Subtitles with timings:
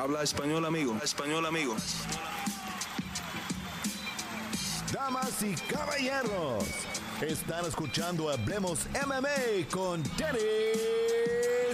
[0.00, 0.96] Habla español, amigo.
[1.04, 1.76] Español, amigo.
[4.90, 6.64] Damas y caballeros,
[7.20, 10.40] están escuchando Hablemos MMA con Danny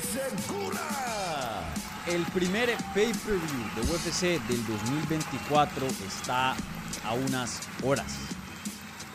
[0.02, 1.72] Segura.
[2.08, 6.56] El primer pay-per-view de UFC del 2024 está
[7.04, 8.36] a unas horas.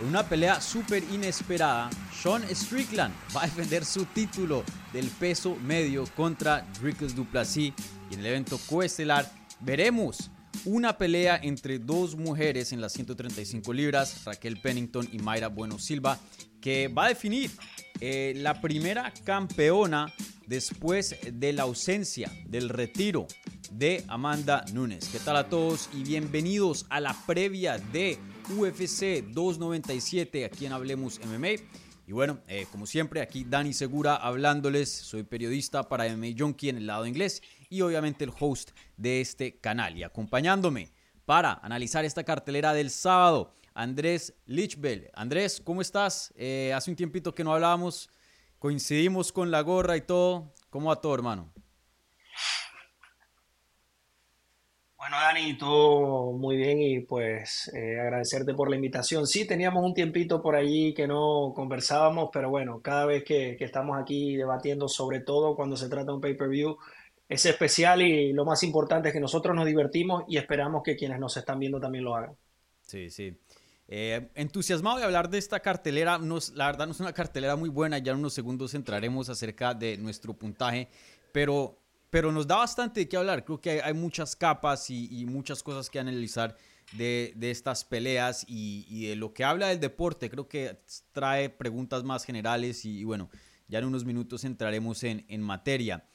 [0.02, 6.06] En una pelea súper inesperada, Sean Strickland va a defender su título del peso medio
[6.16, 7.72] contra Dricus Duplessis
[8.10, 10.32] y en el evento coestelar veremos
[10.66, 16.18] una pelea entre dos mujeres en las 135 libras, Raquel Pennington y Mayra Bueno Silva,
[16.59, 17.52] que va a definir
[18.00, 20.12] eh, la primera campeona
[20.48, 23.28] después de la ausencia, del retiro
[23.72, 25.09] de Amanda Nunes.
[25.09, 28.18] ¿Qué tal a todos y bienvenidos a la previa de
[28.50, 31.63] UFC 297 aquí en Hablemos MMA?
[32.08, 34.91] Y bueno, eh, como siempre, aquí Dani Segura hablándoles.
[34.91, 39.59] Soy periodista para MMA Junkie en el lado inglés y obviamente el host de este
[39.59, 39.98] canal.
[39.98, 40.91] Y acompañándome
[41.26, 45.09] para analizar esta cartelera del sábado, Andrés Lichbel.
[45.14, 46.34] Andrés, ¿cómo estás?
[46.36, 48.09] Eh, hace un tiempito que no hablábamos,
[48.59, 50.53] coincidimos con la gorra y todo.
[50.69, 51.53] ¿Cómo va todo, hermano?
[55.02, 59.25] Bueno, Dani, todo muy bien y pues eh, agradecerte por la invitación.
[59.25, 63.99] Sí, teníamos un tiempito por allí que no conversábamos, pero bueno, cada vez que, estamos
[63.99, 66.77] aquí debatiendo, sobre todo cuando se trata de un pay-per-view,
[67.27, 71.19] es especial y lo más importante es que nosotros nos divertimos y esperamos que quienes
[71.19, 72.38] nos están viendo también lo hagan.
[72.83, 73.35] Sí, sí.
[73.88, 76.19] Eh, entusiasmado de hablar de esta cartelera,
[76.53, 79.97] la verdad no es una cartelera muy buena, ya en unos segundos entraremos acerca de
[79.97, 80.89] nuestro puntaje,
[81.31, 81.81] pero
[82.12, 83.44] pero nos da bastante de qué hablar.
[83.44, 86.56] Creo que hay, muchas capas y, muchas cosas que analizar
[86.92, 90.30] de, estas peleas y, de lo que habla del deporte.
[90.30, 90.78] Creo que
[91.14, 93.30] trae preguntas más generales y, bueno,
[93.70, 96.06] ya en unos minutos entraremos en, materia.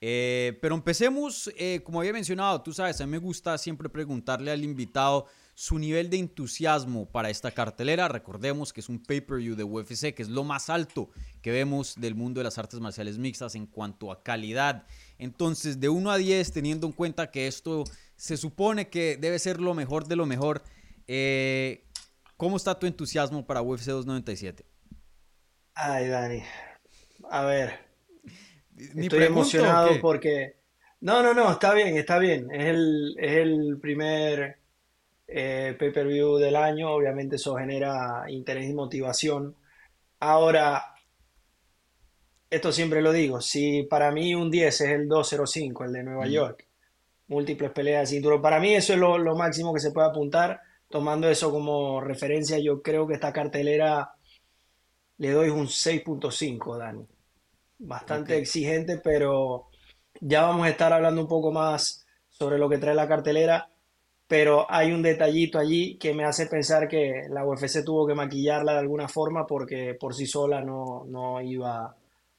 [0.00, 4.52] Eh, pero empecemos, eh, como había mencionado, tú sabes, a mí me gusta siempre preguntarle
[4.52, 5.26] al invitado
[5.60, 8.08] su nivel de entusiasmo para esta cartelera.
[8.08, 11.10] Recordemos que es un pay-per-view de UFC, que es lo más alto
[11.42, 14.86] que vemos del mundo de las artes marciales mixtas en cuanto a calidad.
[15.18, 17.84] Entonces, de 1 a 10, teniendo en cuenta que esto
[18.16, 20.62] se supone que debe ser lo mejor de lo mejor,
[21.06, 21.84] eh,
[22.38, 24.64] ¿cómo está tu entusiasmo para UFC 297?
[25.74, 26.42] Ay, Dani.
[27.30, 27.80] A ver.
[28.96, 30.56] Estoy emocionado porque...
[31.02, 32.50] No, no, no, está bien, está bien.
[32.50, 34.59] Es el, es el primer
[35.32, 39.54] eh, pay-per-view del año, obviamente eso genera interés y motivación.
[40.18, 40.92] Ahora,
[42.50, 46.26] esto siempre lo digo, si para mí un 10 es el 205, el de Nueva
[46.26, 46.66] York,
[47.28, 51.30] múltiples peleas de cinturón, para mí eso es lo, máximo que se puede apuntar, tomando
[51.30, 54.14] eso como referencia, yo creo que esta cartelera
[55.18, 57.06] le doy un 6.5, Dani.
[57.78, 59.68] Bastante exigente, pero
[60.20, 63.69] ya vamos a estar hablando un poco más sobre lo que trae la cartelera
[64.30, 68.74] pero hay un detallito allí que me hace pensar que la UFC tuvo que maquillarla
[68.74, 71.96] de alguna forma porque por sí sola no, no iba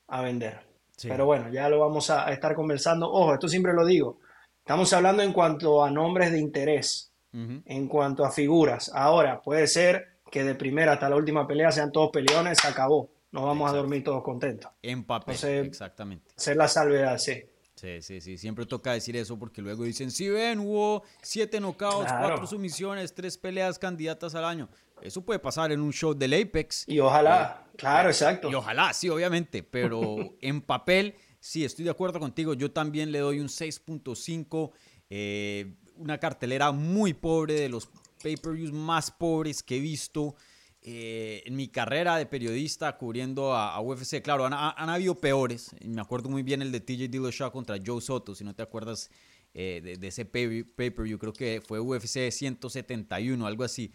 [0.08, 0.62] a vender.
[1.02, 3.12] Pero bueno, ya lo vamos a estar conversando.
[3.12, 4.20] Ojo, esto siempre lo digo.
[4.60, 8.90] Estamos hablando en cuanto a nombres de interés, en cuanto a figuras.
[8.96, 13.10] Ahora, puede ser que de primera hasta la última pelea sean todos peleones, se acabó.
[13.32, 14.72] Nos vamos a dormir todos contentos.
[14.82, 15.36] En papel,
[15.66, 16.32] exactamente.
[16.38, 17.44] Hacer la salvedad, sí.
[17.82, 18.38] Sí, sí, sí.
[18.38, 23.40] Siempre toca decir eso porque luego dicen, si ven, hubo siete knockouts, cuatro sumisiones, tres
[23.40, 24.70] peleas candidatas al año.
[25.02, 26.84] Eso puede pasar en un show del Apex.
[26.88, 28.52] Y ojalá, eh, claro, exacto.
[28.52, 32.54] Y ojalá, sí, obviamente, pero en papel, sí, estoy de acuerdo contigo.
[32.54, 34.72] Yo también le doy un 6.5,
[35.10, 37.90] eh, una cartelera muy pobre, de los
[38.22, 40.36] pay-per-views más pobres que he visto.
[40.84, 45.76] Eh, en mi carrera de periodista cubriendo a, UFC, claro, han, habido peores.
[45.86, 49.12] Me acuerdo muy bien el de TJ Dillashaw contra Joe Soto, si no te acuerdas
[49.54, 53.92] eh, de, ese pay-per-view, creo que fue UFC 171, algo así.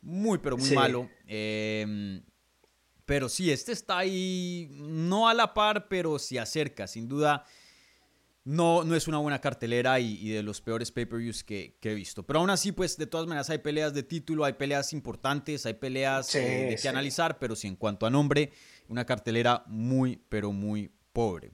[0.00, 1.10] Muy, pero muy malo.
[1.26, 2.22] Em,
[3.04, 7.44] pero sí, este está ahí, no a la par, pero sí acerca, sin duda
[8.48, 12.22] no, no es una buena cartelera y, de los peores pay-per-views que, he visto.
[12.22, 15.74] Pero aún así, pues de todas maneras hay peleas de título, hay peleas importantes, hay
[15.74, 18.50] peleas eh, de que analizar, pero sí en cuanto a nombre,
[18.88, 21.52] una cartelera muy, pero muy pobre.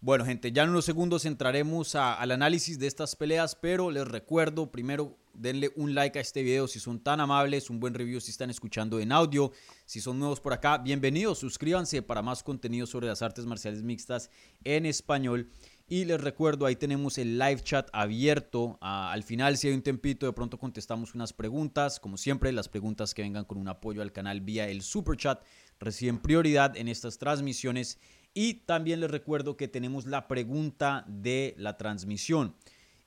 [0.00, 4.70] Bueno, gente, ya en unos segundos entraremos al análisis de estas peleas, pero les recuerdo,
[4.70, 8.30] primero denle un like a este video si son tan amables, un buen review si
[8.30, 9.52] están escuchando en audio,
[9.86, 14.30] si son nuevos por acá, bienvenidos, suscríbanse para más contenido sobre las artes marciales mixtas
[14.64, 15.50] en español.
[15.92, 18.78] Y les recuerdo, ahí tenemos el live chat abierto.
[18.80, 22.00] Ah, al final, si hay un tempito, de pronto contestamos unas preguntas.
[22.00, 25.42] Como siempre, las preguntas que vengan con un apoyo al canal vía el super chat
[25.78, 27.98] reciben prioridad en estas transmisiones.
[28.32, 32.56] Y también les recuerdo que tenemos la pregunta de la transmisión.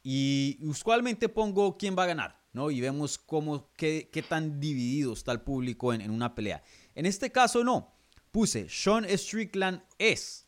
[0.03, 2.69] Y usualmente pongo quién va a ganar, ¿no?
[2.69, 6.61] Y vemos cómo, qué, tan dividido está el público en, en una pelea.
[6.93, 7.95] En este caso no.
[8.29, 10.44] Puse Sean Strickland es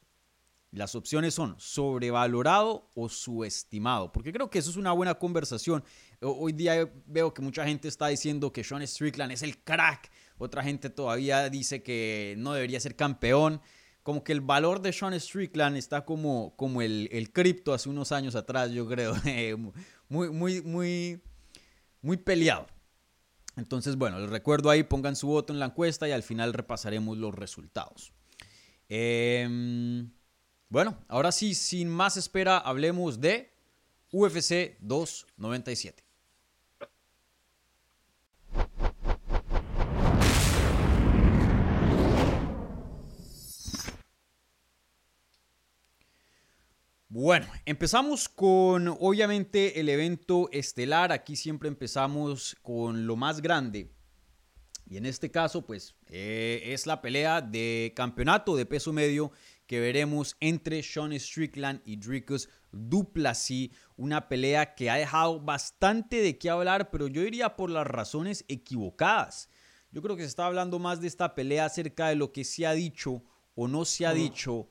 [0.71, 5.83] las opciones son sobrevalorado o subestimado, porque creo que eso es una buena conversación.
[6.21, 10.63] Hoy día veo que mucha gente está diciendo que Sean Strickland es el crack, otra
[10.63, 13.61] gente todavía dice que no debería ser campeón.
[14.03, 18.13] Como que el valor de Sean Strickland está como, como el, el cripto hace unos
[18.13, 19.13] años atrás, yo creo.
[20.09, 21.21] muy, muy, muy,
[22.01, 22.67] muy peleado.
[23.57, 27.17] Entonces, bueno, les recuerdo ahí, pongan su voto en la encuesta y al final repasaremos
[27.17, 28.13] los resultados.
[28.87, 30.07] Eh,
[30.69, 33.53] bueno, ahora sí, sin más espera, hablemos de
[34.11, 36.07] UFC 297.
[47.09, 51.11] Bueno, empezamos con obviamente el evento estelar.
[51.11, 53.89] Aquí siempre empezamos con lo más grande.
[54.89, 59.31] Y en este caso, pues, eh, es la pelea de campeonato de peso medio
[59.67, 63.69] que veremos entre Sean Strickland y Dricus Duplessis.
[63.97, 68.45] Una pelea que ha dejado bastante de qué hablar, pero yo diría por las razones
[68.47, 69.49] equivocadas.
[69.91, 72.65] Yo creo que se está hablando más de esta pelea acerca de lo que se
[72.65, 73.23] ha dicho
[73.55, 74.69] o no se ha dicho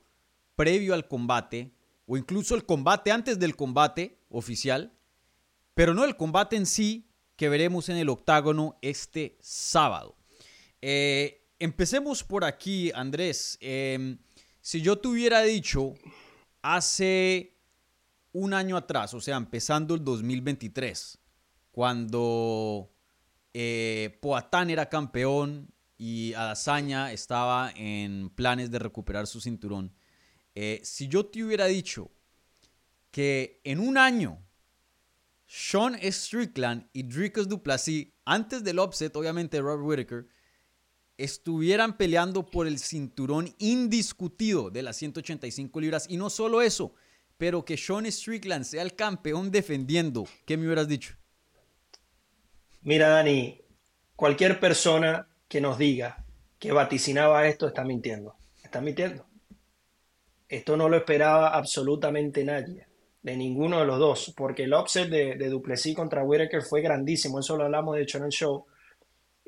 [0.55, 1.73] previo al combate,
[2.05, 4.97] o incluso el combate antes del combate oficial,
[5.73, 10.17] pero no el combate en sí que veremos en el octágono este sábado.
[10.81, 13.57] Eh, empecemos por aquí, Andrés.
[13.61, 14.17] Em,
[14.67, 15.93] si yo te hubiera dicho
[16.61, 17.55] hace
[18.33, 21.19] un año atrás, o sea, empezando el 2023,
[21.71, 22.93] cuando
[23.53, 29.95] eh, Poatán era campeón y Adazaña estaba en planes de recuperar su cinturón,
[30.53, 32.11] eh, si yo te hubiera dicho
[33.09, 34.45] que en un año
[35.45, 40.27] Sean Strickland y Dricus Duplessis, antes del upset, obviamente, Robert Whittaker,
[41.17, 46.05] estuvieran peleando por el cinturón indiscutido de las 185 libras.
[46.09, 46.93] Y no solo eso,
[47.37, 50.25] pero que Sean Strickland sea el campeón defendiendo.
[50.45, 51.15] ¿Qué me hubieras dicho?
[52.81, 53.61] Mira, Dani,
[54.15, 56.23] cualquier persona que nos diga
[56.59, 58.35] que vaticinaba esto está mintiendo.
[58.63, 59.25] Está mintiendo.
[60.49, 62.87] Esto no lo esperaba absolutamente nadie,
[63.21, 67.39] de ninguno de los dos, porque el upset de, Duplessis contra Whitaker fue grandísimo.
[67.39, 68.65] Eso lo hablamos de hecho en el show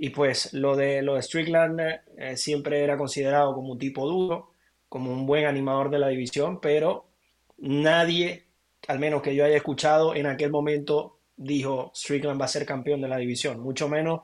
[0.02, 1.82] y pues lo de, lo de Strickland
[2.18, 4.54] eh, siempre era considerado como un tipo duro,
[4.88, 7.10] como un buen animador de la división, pero
[7.58, 8.48] nadie,
[8.88, 13.02] al menos que yo haya escuchado en aquel momento, dijo Strickland va a ser campeón
[13.02, 14.22] de la división, mucho menos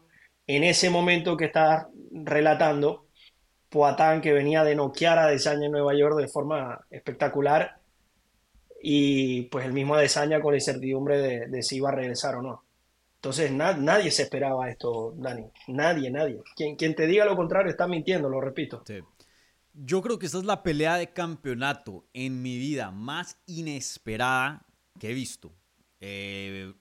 [0.47, 3.07] en ese momento que está relatando
[3.69, 7.79] Poatán que venía de noquear a Desaña en Nueva York de forma espectacular
[8.81, 12.41] y pues el mismo Desaña con la incertidumbre de, de si iba a regresar o
[12.41, 12.64] no.
[13.25, 15.45] Entonces nadie se esperaba esto, Dani.
[15.69, 16.43] Nadie, nadie.
[16.55, 18.83] Quien, quien te diga lo contrario está mintiendo, lo repito.
[19.73, 24.67] Yo creo que esta es la pelea de campeonato en mi vida más inesperada
[24.99, 25.55] que he visto.
[25.99, 26.71] Eh,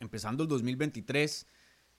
[0.00, 1.46] empezando el 2023,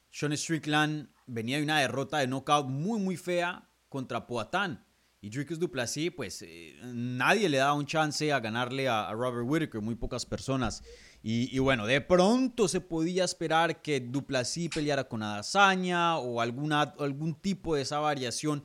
[0.09, 4.83] Sean Strickland venía de una derrota de knockout muy, muy fea contra Poatán.
[5.21, 9.45] Y Dricus Duplessis, pues eh, nadie le daba un chance a ganarle a, a Robert
[9.47, 10.83] Whittaker, muy pocas personas.
[11.25, 17.33] Y, bueno, de pronto se podía esperar que Duplessis peleara con Adazaña o alguna, algún
[17.33, 18.61] tipo de esa variación,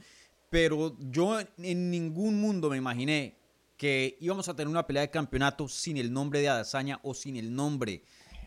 [0.50, 3.36] pero yo en ningún mundo me imaginé
[3.76, 7.36] que íbamos a tener una pelea de campeonato sin el nombre de Adazaña o sin
[7.36, 8.02] el nombre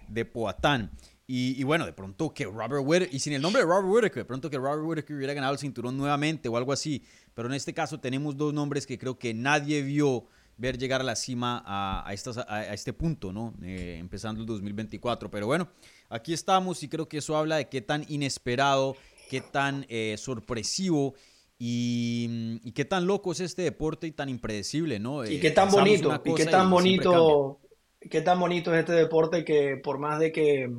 [0.10, 0.92] de Poatán.
[1.26, 4.26] Y, bueno, de pronto que Robert Whittaker, y sin el nombre de Robert Whittaker, de
[4.26, 7.06] pronto que Robert Whittaker hubiera ganado el cinturón nuevamente o algo así.
[7.34, 10.26] Pero en este caso tenemos dos nombres que creo que nadie vio
[10.58, 13.54] ver llegar a la cima a, a, este punto, ¿no?
[13.64, 15.30] Eh, empezando el 2024.
[15.32, 15.70] Pero bueno,
[16.10, 18.96] aquí estamos y creo que eso habla de qué tan inesperado,
[19.30, 21.16] qué tan eh, sorpresivo
[21.58, 25.24] y, qué tan loco es este deporte y tan impredecible, ¿no?
[25.26, 27.60] Y qué tan bonito, y qué tan bonito,
[28.00, 30.70] qué tan bonito es este deporte que por más de que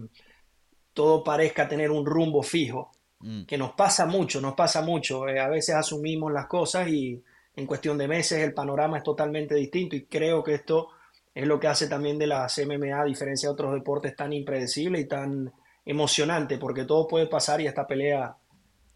[0.93, 3.45] todo parezca tener un rumbo fijo, mm.
[3.45, 5.29] que nos pasa mucho, nos pasa mucho.
[5.29, 7.23] Eh, a veces asumimos las cosas y
[7.57, 10.89] en cuestión de meses el panorama es totalmente distinto y creo que esto
[11.35, 15.01] es lo que hace también de la MMA, a diferencia de otros deportes, tan impredecible
[15.01, 15.53] y tan
[15.85, 18.37] emocionante, porque todo puede pasar y esta pelea,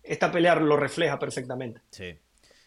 [0.03, 1.81] esta pelea lo refleja perfectamente.
[1.91, 2.15] Sí,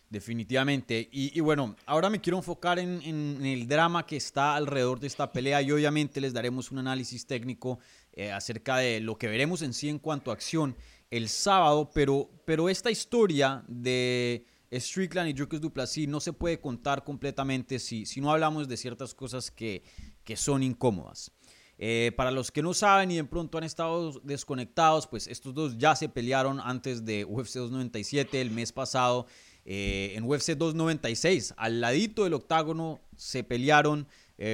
[0.10, 1.08] definitivamente.
[1.12, 5.62] Y, bueno, ahora me quiero enfocar en, el drama que está alrededor de esta pelea
[5.62, 7.80] y obviamente les daremos un análisis técnico
[8.14, 10.76] eh, acerca de lo que veremos en sí en cuanto a acción
[11.12, 17.04] el sábado, pero, pero esta historia de Strickland y Dricus Duplessis no se puede contar
[17.04, 19.84] completamente si, si no hablamos de ciertas cosas que,
[20.24, 21.32] que son incómodas.
[21.78, 25.78] Eh, para los que no saben y de pronto han estado desconectados, pues estos dos
[25.78, 29.28] ya se pelearon antes de UFC 297 el mes pasado.
[29.66, 34.08] Eh, en UFC 296, al ladito del octágono, se pelearon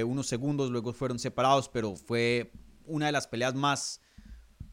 [0.04, 2.50] unos segundos, luego fueron separados, pero fue
[2.86, 4.00] una de las peleas más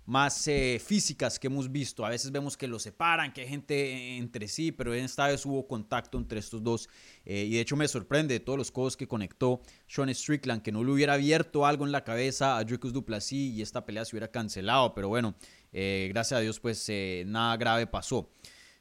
[0.05, 2.05] más eh, físicas que hemos visto.
[2.05, 5.67] A veces vemos que los separan, que hay gente entre sí, pero esta vez hubo
[5.67, 6.89] contacto entre estos dos.
[7.25, 10.71] Eh, y de hecho me sorprende de todos los codos que conectó Sean Strickland, que
[10.71, 14.15] no le hubiera abierto algo en la cabeza a Dricus Duplessis y esta pelea se
[14.15, 14.93] hubiera cancelado.
[14.93, 15.35] Pero bueno,
[15.71, 16.89] eh, gracias a Dios pues
[17.25, 18.29] nada grave pasó.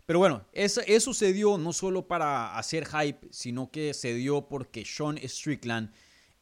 [0.05, 4.85] Pero bueno, eso se dio no solo para hacer hype, sino que se dio porque
[4.85, 5.93] Sean Strickland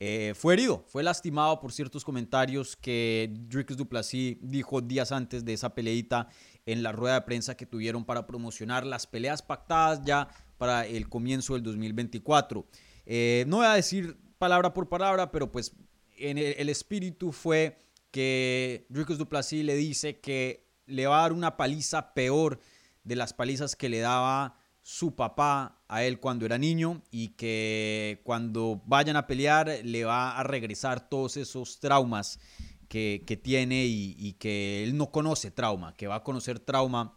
[0.02, 5.52] eh, fue herido, fue lastimado por ciertos comentarios que Drix Duplessis dijo días antes de
[5.52, 6.28] esa peleita
[6.64, 11.10] en la rueda de prensa que tuvieron para promocionar las peleas pactadas ya para el
[11.10, 12.66] comienzo del 2024.
[13.04, 15.76] Eh, no voy a decir palabra por palabra, pero pues
[16.16, 21.58] en el, espíritu fue que Drix Duplessis le dice que le va a dar una
[21.58, 22.58] paliza peor
[23.04, 24.59] de las palizas que le daba
[24.90, 30.36] su papá a él cuando era niño y que cuando vayan a pelear le va
[30.36, 32.40] a regresar todos esos traumas
[32.88, 37.16] que, tiene y, que él no conoce trauma, que va a conocer trauma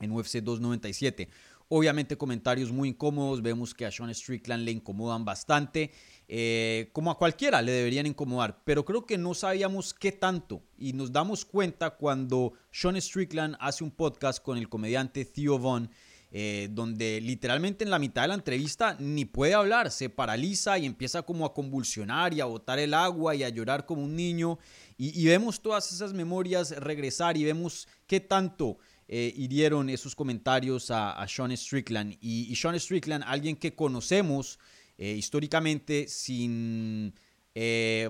[0.00, 1.28] en UFC 297.
[1.68, 5.92] Obviamente comentarios muy incómodos, vemos que a Sean Strickland le incomodan bastante,
[6.26, 10.94] eh, como a cualquiera le deberían incomodar, pero creo que no sabíamos qué tanto y
[10.94, 15.90] nos damos cuenta cuando Sean Strickland hace un podcast con el comediante Theo Vaughn
[16.36, 20.84] eh, donde literalmente en la mitad de la entrevista ni puede hablar, se paraliza y
[20.84, 24.58] empieza como a convulsionar y a botar el agua y a llorar como un niño.
[24.98, 31.24] Y, vemos todas esas memorias regresar y vemos qué tanto eh, hirieron esos comentarios a,
[31.28, 32.18] Sean Strickland.
[32.20, 34.58] Y, Sean Strickland, alguien que conocemos
[34.98, 37.14] eh, históricamente sin...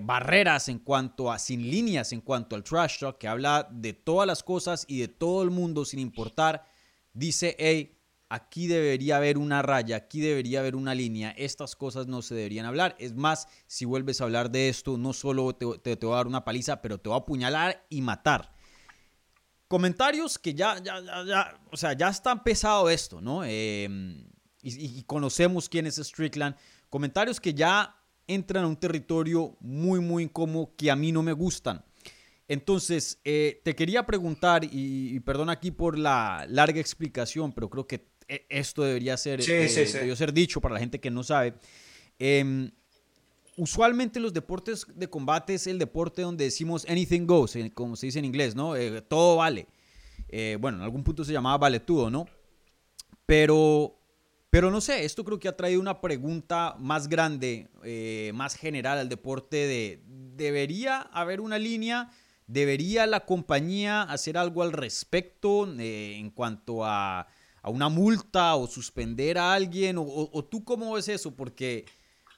[0.00, 4.26] barreras en cuanto a, sin líneas en cuanto al trash talk, que habla de todas
[4.26, 6.64] las cosas y de todo el mundo sin importar,
[7.12, 7.93] dice, hey,
[8.28, 12.66] aquí debería haber una raya, aquí debería haber una línea, estas cosas no se deberían
[12.66, 12.96] hablar.
[12.98, 16.26] Es más, si vuelves a hablar de esto, no solo te, te, va a dar
[16.26, 18.52] una paliza, pero te va a apuñalar y matar.
[19.68, 23.44] Comentarios que ya, ya, ya, o sea, ya está pesado esto, ¿no?
[23.44, 24.28] Em,
[24.62, 26.56] y, conocemos quién es Strickland.
[26.88, 31.32] Comentarios que ya entran a un territorio muy, muy incómodo que a mí no me
[31.32, 31.84] gustan.
[32.46, 37.98] Entonces, eh, te quería preguntar, y, perdón aquí por la larga explicación, pero creo que
[38.28, 39.68] esto debería ser, eh,
[40.16, 41.54] ser dicho para la gente que no sabe.
[42.18, 42.70] Em,
[43.56, 48.06] usualmente los deportes de combate es el deporte donde decimos anything goes, eh, como se
[48.06, 48.76] dice en inglés, ¿no?
[48.76, 49.66] Eh, todo vale.
[50.58, 52.26] bueno, en algún punto se llamaba vale todo, ¿no?
[53.26, 53.96] Pero,
[54.50, 57.68] pero no sé, esto creo que ha traído una pregunta más grande,
[58.34, 62.10] más general al deporte de, ¿debería haber una línea?
[62.46, 67.28] ¿Debería la compañía hacer algo al respecto en cuanto a
[67.64, 69.96] a una multa o suspender a alguien?
[69.98, 71.34] O, tú cómo ves eso?
[71.34, 71.86] Porque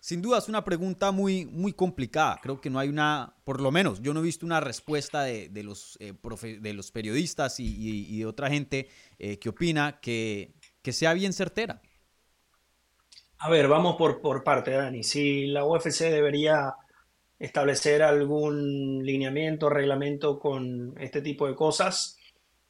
[0.00, 2.38] sin duda es una pregunta muy, muy complicada.
[2.40, 5.50] Creo que no hay una, por lo menos yo no he visto una respuesta de,
[5.64, 6.14] los, eh,
[6.60, 11.82] de los periodistas y, de otra gente eh, que opina que, que sea bien certera.
[13.38, 15.02] A ver, vamos por, por parte, Dani.
[15.02, 16.76] Si la UFC debería
[17.40, 22.16] establecer algún lineamiento, reglamento con este tipo de cosas,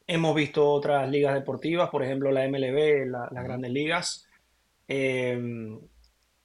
[0.08, 4.28] Hemos visto otras ligas deportivas, por ejemplo la MLB, las grandes ligas.
[4.86, 5.80] Em,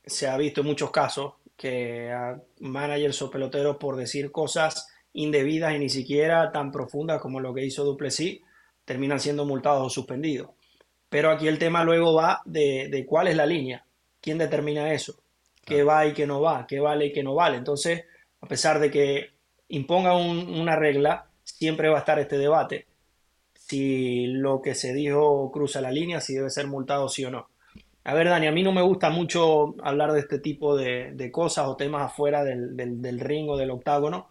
[0.03, 5.75] se ha visto en muchos casos que a managers o peloteros por decir cosas indebidas
[5.75, 8.41] y ni siquiera tan profundas como lo que hizo Duplessis,
[8.83, 10.49] terminan siendo multados o suspendidos.
[11.09, 13.85] Pero aquí el tema luego va de, cuál es la línea,
[14.21, 15.21] quién determina eso,
[15.63, 17.57] qué va y qué no va, qué vale y qué no vale.
[17.57, 18.05] Entonces,
[18.39, 19.29] a pesar de que
[19.67, 22.87] imponga una regla, siempre va a estar este debate
[23.71, 27.47] si lo que se dijo cruza la línea, si debe ser multado sí o no.
[28.03, 31.67] A ver, Dani, a mí no me gusta mucho hablar de este tipo de, cosas
[31.67, 34.27] o temas afuera del, del, ring o del octágono,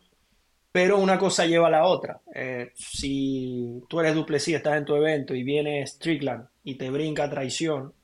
[0.70, 2.20] pero una cosa lleva a la otra.
[2.34, 7.30] Eh, si tú eres Duplessis, estás en tu evento y viene Strickland y te brinca
[7.30, 7.94] traición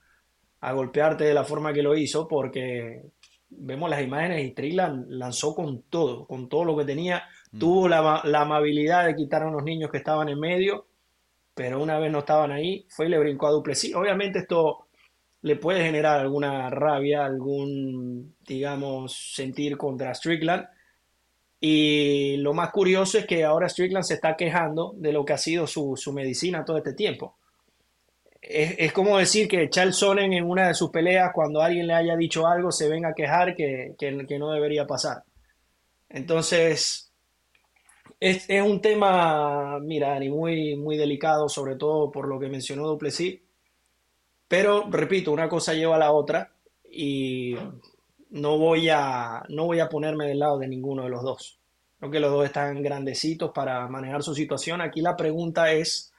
[0.60, 3.02] a golpearte de la forma que lo hizo, porque
[3.50, 7.58] vemos las imágenes y Strickland lanzó con todo, con todo lo que tenía, mm.
[7.58, 10.86] tuvo la, la amabilidad de quitar a unos niños que estaban en medio
[11.56, 13.94] pero una vez no estaban ahí, fue y le brincó a Duplessis.
[13.94, 14.88] Obviamente esto
[15.40, 20.66] le puede generar alguna rabia, algún, digamos, sentir contra Strickland.
[21.58, 25.38] Y lo más curioso es que ahora Strickland se está quejando de lo que ha
[25.38, 27.38] sido su, medicina todo este tiempo.
[28.42, 32.16] Es, como decir que Charles Sonnen en una de sus peleas, cuando alguien le haya
[32.16, 35.22] dicho algo, se venga a quejar que, que no debería pasar.
[36.10, 37.05] Entonces,
[38.18, 43.40] Es, un tema, mira, Dani, muy, muy delicado, sobre todo por lo que mencionó Duplessis.
[44.49, 46.52] Pero, repito, una cosa lleva a la otra
[46.90, 47.56] y
[48.30, 51.58] no voy a, no voy a ponerme del lado de ninguno de los dos.
[51.99, 54.80] Creo que los dos están grandecitos para manejar su situación.
[54.80, 56.12] Aquí la pregunta es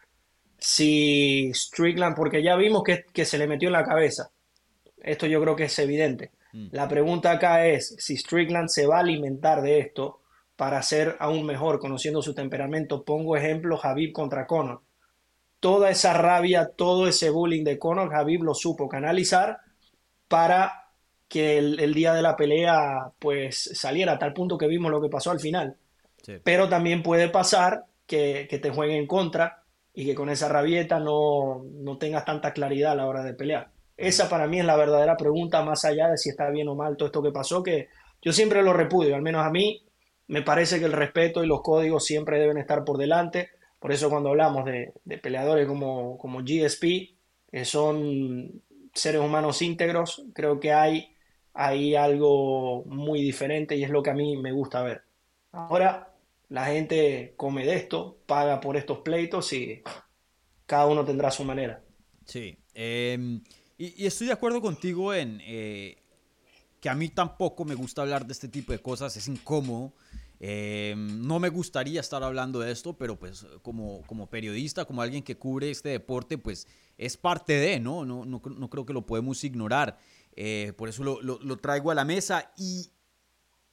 [0.58, 4.32] si Strickland, porque ya vimos que, que se le metió en la cabeza.
[5.02, 6.32] Esto yo creo que es evidente.
[6.54, 6.68] Mm.
[6.72, 10.22] La pregunta acá es si Strickland se va a alimentar de esto
[10.58, 13.06] para ser aún mejor, conociendo su temperamento.
[13.06, 14.82] Pongo ejemplo, Javib contra Conor.
[15.60, 19.60] Toda esa rabia, todo ese bullying de Conor, Javib lo supo canalizar
[20.28, 20.88] para
[21.28, 25.10] que el, día de la pelea pues saliera a tal punto que vimos lo que
[25.10, 25.78] pasó al final.
[26.44, 31.64] Pero también puede pasar que, te jueguen en contra y que con esa rabieta no,
[31.72, 33.70] no tengas tanta claridad a la hora de pelear.
[33.96, 36.98] Esa para mí es la verdadera pregunta, más allá de si está bien o mal
[36.98, 37.90] todo esto que pasó, que
[38.22, 39.87] yo siempre lo repudio, al menos a mí
[40.28, 43.50] me parece que el respeto y los códigos siempre deben estar por delante.
[43.80, 47.16] Por eso cuando hablamos de, peleadores como, como GSP,
[47.52, 48.62] que son
[48.94, 51.16] seres humanos íntegros, creo que hay,
[51.54, 55.04] hay algo muy diferente y es lo que a mí me gusta ver.
[55.52, 56.14] Ahora
[56.50, 59.82] la gente come de esto, paga por estos pleitos y
[60.66, 61.82] cada uno tendrá su manera.
[62.26, 63.42] Sí, em,
[63.78, 65.98] y, estoy de acuerdo contigo en eh,
[66.82, 69.94] que a mí tampoco me gusta hablar de este tipo de cosas, es incómodo.
[70.40, 75.24] Eh, no me gustaría estar hablando de esto, pero pues como, como periodista, como alguien
[75.24, 76.68] que cubre este deporte, pues
[76.98, 78.06] es parte de, ¿no?
[78.06, 79.98] No, no, creo que lo podemos ignorar.
[80.36, 82.92] Eh, por eso lo, lo, traigo a la mesa y,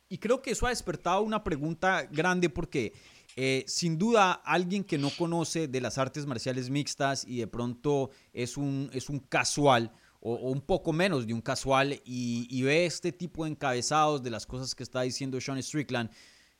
[0.09, 2.95] y, creo que eso ha despertado una pregunta grande porque
[3.37, 8.11] eh, sin duda alguien que no conoce de las artes marciales mixtas y de pronto
[8.33, 13.13] es un, es un casual, o, un poco menos de un casual y, ve este
[13.13, 16.11] tipo de encabezados de las cosas que está diciendo Sean Strickland,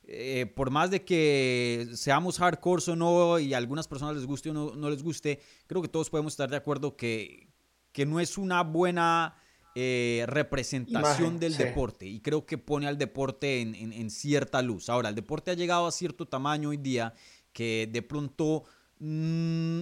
[0.07, 4.51] eh, por más de que seamos hardcore o no y a algunas personas les guste
[4.51, 7.47] o no, les guste, creo que todos podemos estar de acuerdo que,
[7.91, 9.35] que no es una buena
[9.73, 14.89] eh, representación del deporte y creo que pone al deporte en, cierta luz.
[14.89, 17.13] Ahora, el deporte ha llegado a cierto tamaño hoy día
[17.51, 18.63] que de pronto
[18.99, 19.81] mm,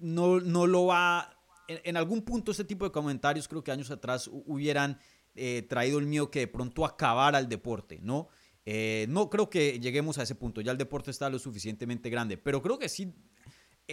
[0.00, 4.28] no, no lo va en, algún punto ese tipo de comentarios creo que años atrás
[4.32, 4.98] hubieran
[5.34, 8.28] eh, traído el miedo que de pronto acabara el deporte, ¿no?
[8.66, 12.36] Eh, no creo que lleguemos a ese punto, ya el deporte está lo suficientemente grande,
[12.36, 13.14] pero creo que sí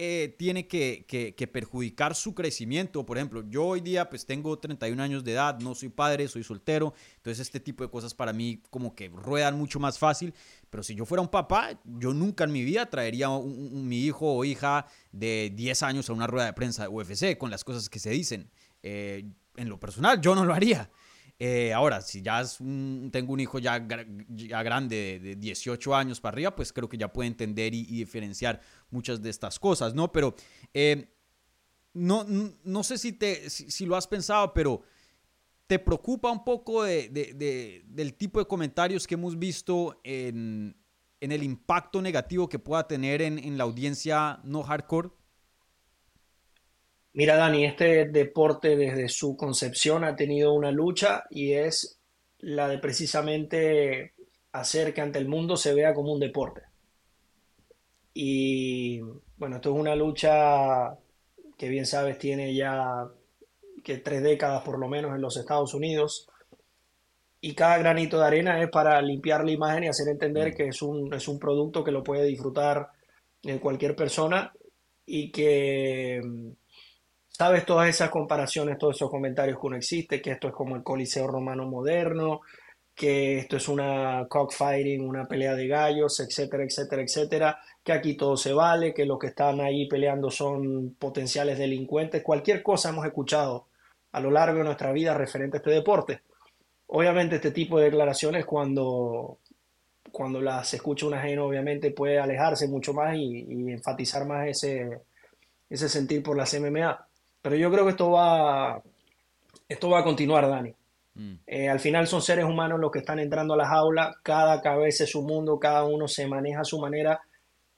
[0.00, 3.04] eh, tiene que, que, perjudicar su crecimiento.
[3.04, 6.44] Por ejemplo, yo hoy día pues tengo 31 años de edad, no soy padre, soy
[6.44, 10.34] soltero, entonces este tipo de cosas para mí como que ruedan mucho más fácil,
[10.70, 14.32] pero si yo fuera un papá, yo nunca en mi vida traería a mi hijo
[14.32, 17.88] o hija de 10 años a una rueda de prensa de UFC con las cosas
[17.88, 18.50] que se dicen.
[18.84, 19.24] Eh,
[19.56, 20.88] en lo personal, yo no lo haría.
[21.40, 22.42] Eh, ahora, si ya
[23.12, 23.86] tengo un hijo ya,
[24.28, 28.60] ya grande de, 18 años para arriba, pues creo que ya puede entender y, diferenciar
[28.90, 30.10] muchas de estas cosas, ¿no?
[30.10, 30.34] Pero
[30.74, 31.14] eh,
[31.94, 32.26] no,
[32.64, 34.82] no sé si, te, si, lo has pensado, pero
[35.68, 37.08] ¿te preocupa un poco de,
[37.86, 40.76] del tipo de comentarios que hemos visto en,
[41.20, 45.10] en el impacto negativo que pueda tener en, en la audiencia no hardcore?
[47.18, 51.98] Mira, Dani, este deporte desde su concepción ha tenido una lucha y es
[52.38, 54.12] la de precisamente
[54.52, 56.62] hacer que ante el mundo se vea como un deporte.
[58.14, 59.00] Y
[59.36, 60.96] bueno, esto es una lucha
[61.56, 63.08] que bien sabes tiene ya
[63.82, 66.28] que tres décadas por lo menos en los Estados Unidos.
[67.40, 70.56] Y cada granito de arena es para limpiar la imagen y hacer entender mm.
[70.56, 72.92] que es un, es un producto que lo puede disfrutar
[73.42, 74.52] eh, cualquier persona
[75.04, 76.20] y que
[77.38, 80.82] sabes todas esas comparaciones, todos esos comentarios que uno existe, que esto es como el
[80.82, 82.40] Coliseo Romano moderno,
[82.96, 88.36] que esto es una cockfighting, una pelea de gallos, etcétera, etcétera, etcétera, que aquí todo
[88.36, 93.66] se vale, que los que están ahí peleando son potenciales delincuentes, cualquier cosa hemos escuchado
[94.10, 96.22] a lo largo de nuestra vida referente a este deporte.
[96.88, 99.38] Obviamente este tipo de declaraciones cuando,
[100.10, 105.02] cuando las escucha un ajeno obviamente puede alejarse mucho más y, enfatizar más ese,
[105.70, 107.08] ese sentir por las MMA.
[107.42, 108.82] Pero yo creo que esto va,
[109.68, 110.74] esto va a continuar, Dani.
[111.14, 111.34] Mm.
[111.46, 115.04] Eh, al final son seres humanos los que están entrando a la jaula, cada cabeza
[115.04, 117.20] es su mundo, cada uno se maneja a su manera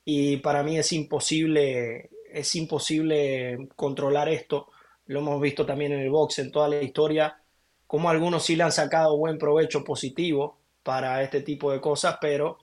[0.04, 4.68] y para mí es imposible, es imposible controlar esto.
[5.06, 7.38] Lo hemos visto también en el box, en toda la historia,
[7.86, 12.58] como algunos sí le han sacado buen provecho positivo para este tipo de cosas, pero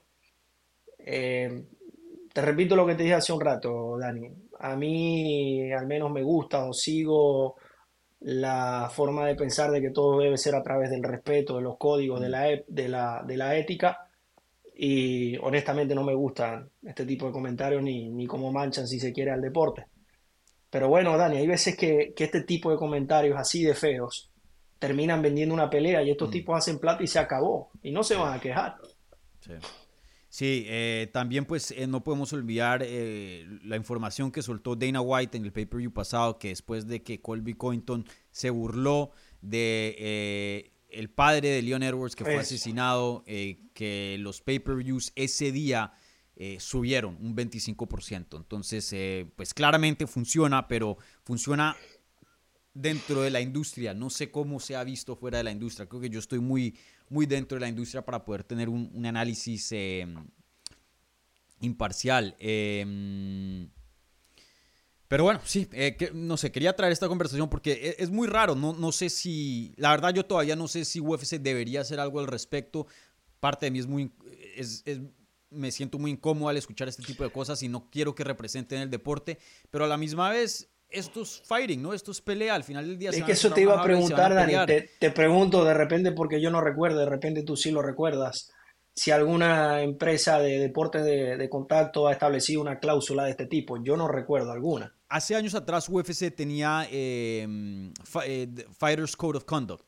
[0.99, 1.63] eh,
[2.31, 6.23] te repito lo que te dije hace un rato, Dani a mí al menos me
[6.23, 7.55] gusta o sigo
[8.21, 11.77] la forma de pensar de que todo debe ser a través del respeto, de los
[11.77, 12.31] códigos, de mm.
[12.31, 14.09] la, de la, de la ética.
[14.75, 19.13] y honestamente no me gustan este tipo de comentarios ni, ni cómo manchan, si se
[19.13, 19.85] quiere, al deporte.
[20.69, 24.31] Pero bueno, Dani, hay veces que, este tipo de comentarios así de feos
[24.79, 26.31] terminan vendiendo una pelea y estos mm.
[26.31, 28.75] tipos hacen plata y se acabó y no se van a quejar.
[29.39, 29.53] Sí.
[30.41, 35.45] Eh, también pues eh, no podemos olvidar eh, la información que soltó Dana White en
[35.45, 41.62] el pay-per-view pasado, que después de que Colby Cointon se burló de el padre de
[41.62, 45.93] Leon Edwards que fue asesinado, eh, que los pay-per-views ese día
[46.36, 48.38] eh, subieron un 25%.
[48.38, 51.76] Entonces, eh, pues claramente funciona, pero funciona
[52.73, 53.93] dentro de la industria.
[53.93, 55.88] No sé cómo se ha visto fuera de la industria.
[55.88, 56.78] Creo que yo estoy muy,
[57.09, 59.73] muy dentro de la industria para poder tener un, análisis
[61.59, 62.35] imparcial.
[62.39, 63.69] Em,
[65.07, 68.55] pero bueno, sí, eh, no sé, quería traer esta conversación porque e, es, muy raro,
[68.55, 72.19] no, no sé si, la verdad yo todavía no sé si UFC debería hacer algo
[72.19, 72.87] al respecto.
[73.39, 74.11] Parte de mí es muy,
[74.55, 74.83] es,
[75.49, 78.81] me siento muy incómodo al escuchar este tipo de cosas y no quiero que representen
[78.81, 79.37] el deporte,
[79.69, 81.93] pero a la misma vez esto es fighting, ¿no?
[81.93, 83.10] Esto es pelea, al final del día.
[83.10, 86.50] Es que eso te iba a preguntar, Dani, te, te, pregunto de repente porque yo
[86.50, 88.52] no recuerdo, de repente tú sí lo recuerdas
[88.97, 93.78] si alguna empresa de deportes de, contacto ha establecido una cláusula de este tipo.
[93.84, 94.91] Yo no recuerdo alguna.
[95.08, 97.93] Hace años atrás UFC tenía em,
[98.26, 99.86] eh, Fighters Code of Conduct.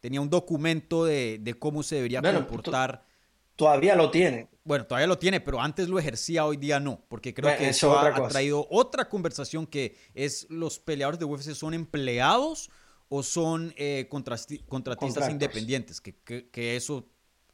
[0.00, 3.04] tenía un documento de, cómo se debería comportar.
[3.60, 4.48] Todavía lo tiene.
[4.64, 7.98] Bueno, todavía lo tiene, pero antes lo ejercía, hoy día no, porque creo que eso
[7.98, 12.70] ha, traído otra conversación que es los peleadores de UFC son empleados
[13.10, 16.14] o son eh, contratistas independientes, que,
[16.50, 17.06] que eso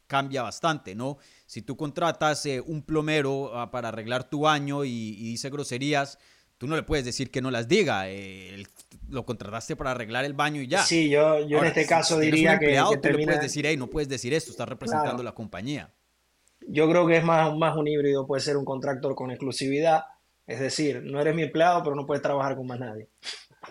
[0.06, 1.18] cambia bastante, ¿no?
[1.46, 6.18] Si tú contratas eh, un plomero ah, para arreglar tu baño y, dice groserías,
[6.58, 8.08] tú no le puedes decir que no las diga.
[8.08, 8.64] Eh,
[9.08, 10.82] lo contrataste para arreglar el baño y ya.
[10.82, 14.08] Sí, yo, yo en este caso diría que, tú le puedes decir, hey, no puedes
[14.08, 15.94] decir esto, estás representando la compañía.
[16.68, 20.04] Yo creo que es más, más un híbrido, puede ser un contractor con exclusividad.
[20.46, 23.08] Es decir, no eres mi empleado, pero no puedes trabajar con más nadie.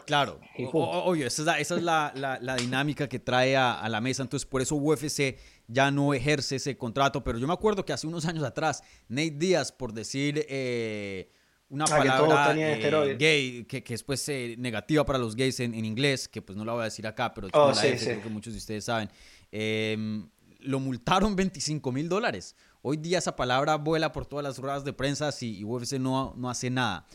[0.06, 0.40] Claro,
[0.74, 4.24] obvio, esa es, la, dinámica que trae a, la mesa.
[4.24, 7.24] Entonces, por eso UFC ya no ejerce ese contrato.
[7.24, 11.32] Pero yo me acuerdo que hace unos años atrás, Nate Díaz, por decir eh,
[11.70, 15.74] una ah, palabra eh, gay, que, que es pues, eh, negativa para los gays en,
[15.74, 18.60] inglés, que pues no la voy a decir acá, pero oh, creo que muchos de
[18.60, 19.10] ustedes saben,
[19.52, 20.28] em,
[20.60, 22.56] lo multaron 25 mil dólares.
[22.82, 26.50] Hoy día esa palabra vuela por todas las ruedas de prensa y, UFC no, no
[26.50, 27.08] hace nada.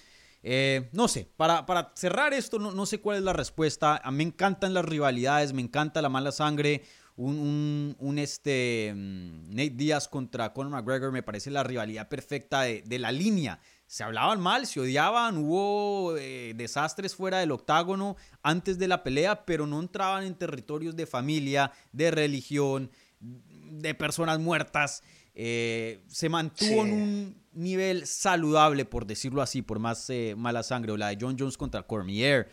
[0.92, 4.00] no sé, para, para cerrar esto, no, no, sé cuál es la respuesta.
[4.02, 6.82] A mí me encantan las rivalidades, me encanta la mala sangre
[7.20, 12.98] un, un, este, mm, Nate Díaz contra Conor McGregor me parece la rivalidad perfecta de,
[12.98, 13.60] la línea.
[13.90, 19.44] Se hablaban mal, se odiaban, hubo eh, desastres fuera del octágono antes de la pelea,
[19.44, 25.03] pero no entraban en territorios de familia, de religión, de personas muertas.
[25.35, 30.92] Eh, se mantuvo en un nivel saludable, por decirlo así, por más eh, mala sangre.
[30.92, 32.48] O la de John Jones contra Cormier.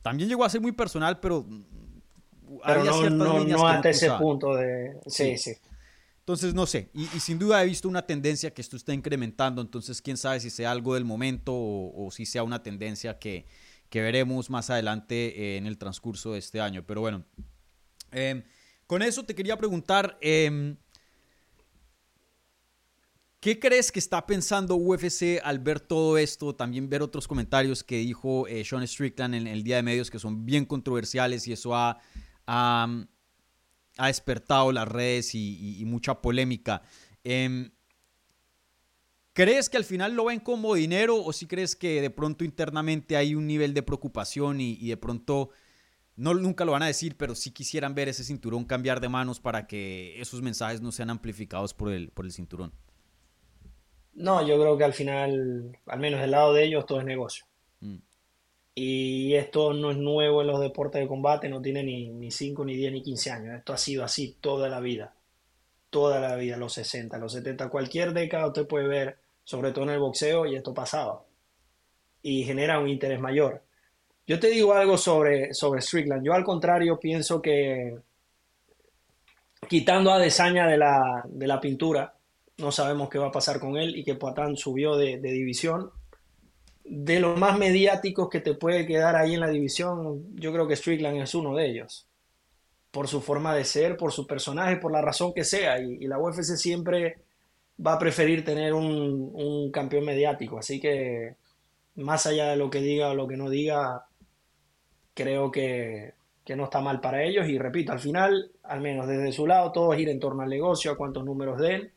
[0.00, 1.44] también llegó a ser muy personal, pero
[2.64, 4.98] pero no, no, hasta ese punto de...
[5.08, 5.52] Sí, sí.
[6.24, 10.00] Entonces, no sé, y, sin duda he visto una tendencia que esto está incrementando, entonces
[10.00, 13.44] quién sabe si sea algo del momento o, si sea una tendencia que,
[13.90, 16.82] que, veremos más adelante eh, en el transcurso de este año.
[16.86, 17.26] Pero bueno,
[18.10, 18.42] em,
[18.86, 20.78] con eso te quería preguntar, em,
[23.38, 26.54] ¿qué crees que está pensando UFC al ver todo esto?
[26.54, 30.18] También ver otros comentarios que dijo eh, Sean Strickland en el día de medios que
[30.18, 32.00] son bien controversiales y eso ha
[33.96, 36.82] ha, despertado las redes y, mucha polémica.
[37.22, 37.70] Em,
[39.32, 43.16] ¿Crees que al final lo ven como dinero o si crees que de pronto internamente
[43.16, 45.50] hay un nivel de preocupación y, de pronto
[46.16, 49.40] no nunca lo van a decir, pero sí quisieran ver ese cinturón cambiar de manos
[49.40, 52.72] para que esos mensajes no sean amplificados por el, por el cinturón?
[54.12, 57.44] No, yo creo que al final, al menos del lado de ellos, todo es negocio.
[58.74, 62.64] Y esto no es nuevo en los deportes de combate, no tiene ni, ni 5,
[62.64, 63.56] ni 10, ni 15 años.
[63.56, 65.14] Esto ha sido así toda la vida.
[65.90, 69.90] Toda la vida, los 60, los 70, cualquier década usted puede ver, sobre todo en
[69.90, 71.22] el boxeo, y esto pasaba.
[72.22, 73.62] Y genera un interés mayor.
[74.26, 76.24] Yo te digo algo sobre, sobre Strickland.
[76.24, 77.96] Yo al contrario pienso que
[79.68, 82.14] quitando a Desaña de la, de la pintura,
[82.58, 85.90] no sabemos qué va a pasar con él y que Poatán subió de, de división
[86.84, 90.76] de los más mediáticos que te puede quedar ahí en la división, yo creo que
[90.76, 92.06] Strickland es uno de ellos.
[92.90, 95.80] Por su forma de ser, por su personaje, por la razón que sea.
[95.80, 97.16] Y, la UFC siempre
[97.84, 100.58] va a preferir tener un, campeón mediático.
[100.58, 101.36] Así que,
[101.96, 104.06] más allá de lo que diga o lo que no diga,
[105.14, 107.48] creo que, que no está mal para ellos.
[107.48, 110.92] Y repito, al final, al menos desde su lado, todo gira en torno al negocio,
[110.92, 111.92] a cuántos números den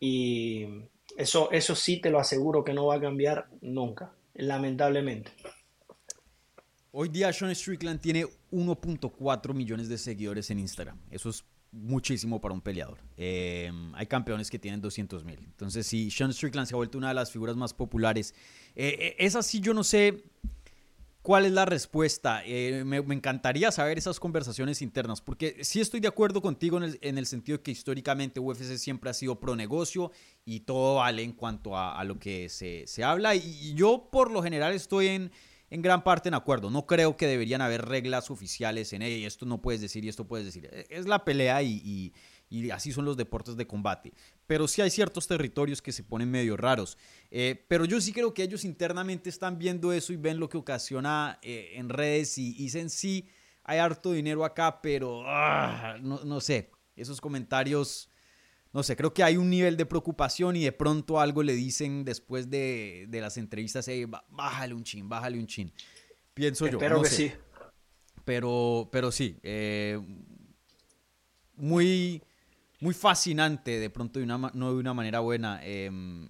[0.00, 0.66] Y
[1.16, 5.32] eso, eso sí te lo aseguro que no va a cambiar nunca, lamentablemente.
[6.90, 10.98] Hoy día Sean Strickland tiene 1.4 millones de seguidores en Instagram.
[11.10, 12.98] Eso es muchísimo para un peleador.
[13.16, 15.40] Em, hay campeones que tienen 200 mil.
[15.40, 18.34] Entonces, si Sean Strickland se ha vuelto una de las figuras más populares,
[18.76, 20.24] eh, eh, es así, yo no sé
[21.24, 22.42] cuál es la respuesta.
[22.44, 27.26] Eh, me, encantaría saber esas conversaciones internas, porque sí estoy de acuerdo contigo en el,
[27.26, 30.12] sentido de que históricamente UFC siempre ha sido pro negocio
[30.44, 33.34] y todo vale en cuanto a, lo que se, habla.
[33.34, 35.32] y yo, por lo general, estoy en
[35.74, 36.70] en gran parte en acuerdo.
[36.70, 39.26] No creo que deberían haber reglas oficiales en ella.
[39.26, 40.68] Esto no puedes decir y esto puedes decir.
[40.70, 42.12] E, es la pelea y,
[42.72, 44.12] así son los deportes de combate.
[44.46, 46.98] Pero sí hay ciertos territorios que se ponen medio raros.
[47.30, 50.58] Eh, pero yo sí creo que ellos internamente están viendo eso y ven lo que
[50.58, 53.28] ocasiona eh, en redes y, dicen sí,
[53.62, 56.70] hay harto dinero acá, pero ah, no, no sé.
[56.96, 58.08] Esos comentarios
[58.74, 62.04] no sé, creo que hay un nivel de preocupación y de pronto algo le dicen
[62.04, 63.88] después de, las entrevistas,
[64.28, 65.72] bájale un chin, bájale un chin.
[66.34, 66.78] Pienso yo.
[66.78, 67.32] Espero que sí.
[68.24, 70.00] Pero, pero sí, eh,
[71.54, 72.20] muy,
[72.80, 76.28] muy fascinante de pronto, no de una manera buena, em,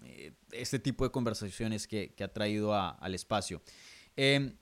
[0.53, 3.63] este tipo de conversaciones que, ha traído al espacio.
[4.17, 4.57] Em,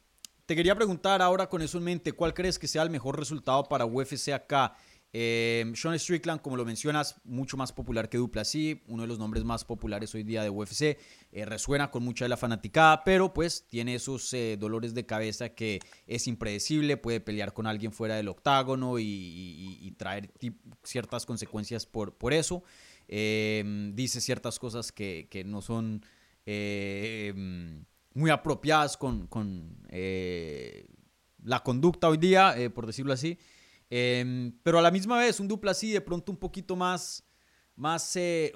[0.46, 3.64] te quería preguntar ahora con eso en mente, ¿cuál crees que sea el mejor resultado
[3.64, 4.76] para UFC acá?
[5.12, 9.44] Eh, Sean Strickland, como lo mencionas, mucho más popular que Duplessis, uno de los nombres
[9.44, 10.98] más populares hoy día de UFC.
[11.32, 15.48] Eh, resuena con mucha de la fanaticada, pero pues tiene esos eh, dolores de cabeza
[15.48, 20.30] que es impredecible, puede pelear con alguien fuera del octágono y, traer
[20.82, 22.64] ciertas consecuencias por, por eso.
[23.08, 26.04] dice ciertas cosas que, no son
[28.14, 29.76] muy apropiadas con, con
[31.42, 33.38] la conducta hoy día, por decirlo así.
[33.94, 37.28] Em, pero a la misma vez, un dupla así, de pronto un poquito más,
[37.76, 38.50] más, eh,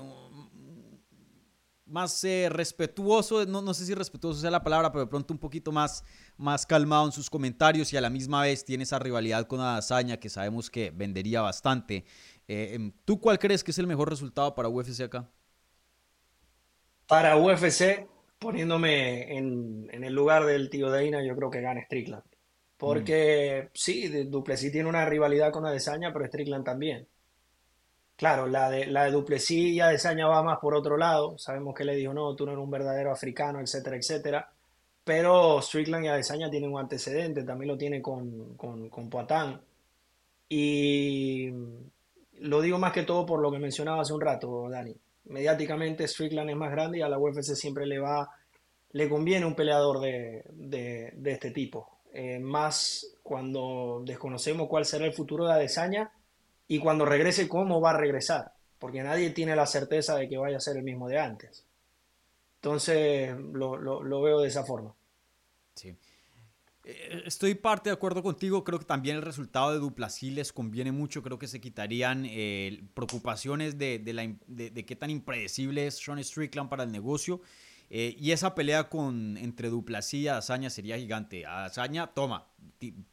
[1.87, 5.39] más eh, respetuoso, no, no, sé si respetuoso sea la palabra, pero de pronto un
[5.39, 6.05] poquito más,
[6.37, 10.19] más calmado en sus comentarios y a la misma vez tiene esa rivalidad con Adazaña
[10.19, 12.05] que sabemos que vendería bastante.
[12.49, 15.31] Eh, em, ¿Tú cuál crees que es el mejor resultado para UFC acá?
[17.07, 18.09] Para UFC,
[18.41, 22.25] poniéndome en, en el lugar del tío Deina, yo creo que gana Strickland.
[22.77, 27.09] Porque sí, Duplessis tiene una rivalidad con Adesanya, pero Strickland también.
[28.17, 31.37] Claro, la de, la de Duplessis y Adesanya va más por otro lado.
[31.39, 34.51] Sabemos que le dijo, no, tú no eres un verdadero africano, etcétera, etcétera.
[35.05, 39.11] Pero Strickland y Adesanya tienen un antecedente, también lo tiene con, con, con.
[40.49, 41.51] Y
[42.41, 44.97] lo digo más que todo por lo que mencionaba hace un rato, Dani.
[45.27, 48.31] Mediáticamente Strickland es más grande y a la UFC siempre le va,
[48.93, 51.97] le conviene un peleador de, de este tipo.
[52.19, 56.11] Eh, más cuando desconocemos cuál será el futuro de Adesanya
[56.69, 60.57] y cuando regrese cómo va a regresar, porque nadie tiene la certeza de que vaya
[60.57, 61.65] a ser el mismo de antes.
[62.57, 64.95] Entonces lo, veo de esa forma.
[65.75, 65.95] Sí.
[66.85, 70.93] Eh, estoy parte de acuerdo contigo, creo que también el resultado de Duplací les conviene
[70.93, 76.69] mucho, creo que se quitarían eh, preocupaciones de, de, qué tan impredecible es Sean Strickland
[76.69, 77.41] para el negocio
[77.89, 81.47] eh, y esa pelea con, entre Duplasí y Azaña sería gigante.
[81.47, 82.49] Azaña, toma,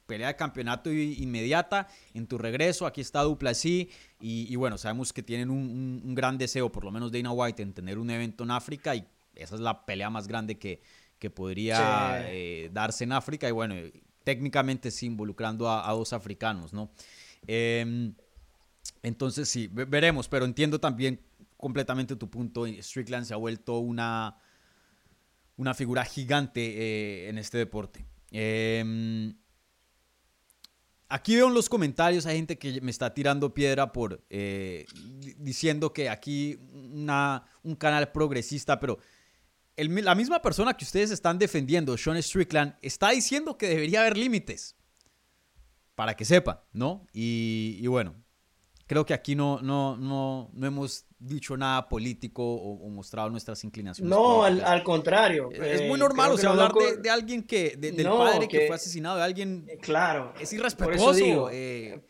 [0.05, 1.87] pelea de campeonato inmediata.
[2.13, 3.89] En tu regreso, aquí está Duplasí.
[4.19, 7.73] Y, y bueno, sabemos que tienen un, gran deseo, por lo menos Dana White, en
[7.73, 8.95] tener un evento en África.
[8.95, 10.81] Y esa es la pelea más grande que,
[11.19, 13.47] que podría eh, darse en África.
[13.47, 13.75] Y bueno,
[14.23, 16.91] técnicamente sí, involucrando a, dos africanos, ¿no?
[17.47, 18.13] Em,
[19.01, 21.19] entonces sí, veremos, pero entiendo también
[21.57, 22.65] completamente tu punto.
[22.67, 24.37] Strickland se ha vuelto una
[25.57, 28.05] una figura gigante eh, en este deporte.
[28.31, 29.35] Em,
[31.09, 34.85] aquí veo en los comentarios hay gente que me está tirando piedra por eh,
[35.37, 38.99] diciendo que aquí una, un canal progresista, pero
[39.75, 44.75] la misma persona que ustedes están defendiendo, Sean Strickland, está diciendo que debería haber límites.
[45.95, 47.05] Para que sepan, ¿no?
[47.13, 48.15] y bueno,
[48.87, 54.09] creo que aquí no, no, no, no hemos dicho nada político o, mostrado nuestras inclinaciones.
[54.09, 55.49] No, al, contrario.
[55.51, 59.17] Es, muy eh, normal, o sea, hablar de, alguien que, del padre que, fue asesinado,
[59.17, 59.65] de alguien...
[59.67, 60.33] Eh, claro.
[60.39, 61.49] Es irrespetuoso.
[61.51, 62.01] Eh,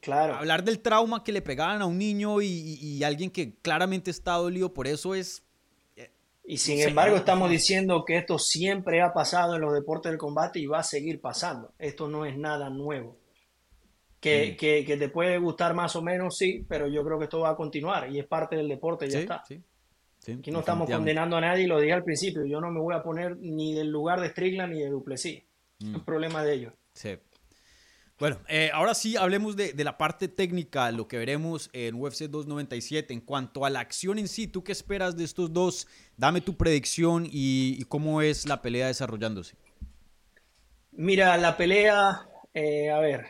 [0.00, 0.36] claro.
[0.36, 4.72] Hablar del trauma que le pegaban a un niño y, alguien que claramente está dolido
[4.72, 5.42] por eso es...
[6.44, 10.58] Y sin embargo estamos diciendo que esto siempre ha pasado en los deportes del combate
[10.58, 11.74] y va a seguir pasando.
[11.78, 13.18] Esto no es nada nuevo.
[14.20, 17.50] Que, que, te puede gustar más o menos, sí, pero yo creo que esto va
[17.50, 19.44] a continuar y es parte del deporte ya está.
[20.36, 23.02] Aquí no estamos condenando a nadie, lo dije al principio, yo no me voy a
[23.02, 25.42] poner ni del lugar de Strickland ni de Duplessis.
[25.78, 26.04] Es un mm.
[26.04, 26.72] problema de ellos.
[26.92, 27.16] Sí.
[28.18, 33.14] Bueno, eh, ahora sí hablemos de, la parte técnica, lo que veremos en UFC 297.
[33.14, 35.86] En cuanto a la acción en sí, ¿tú qué esperas de estos dos?
[36.16, 39.54] Dame tu predicción y, cómo es la pelea desarrollándose.
[40.90, 43.26] Mira, la pelea, eh, a ver,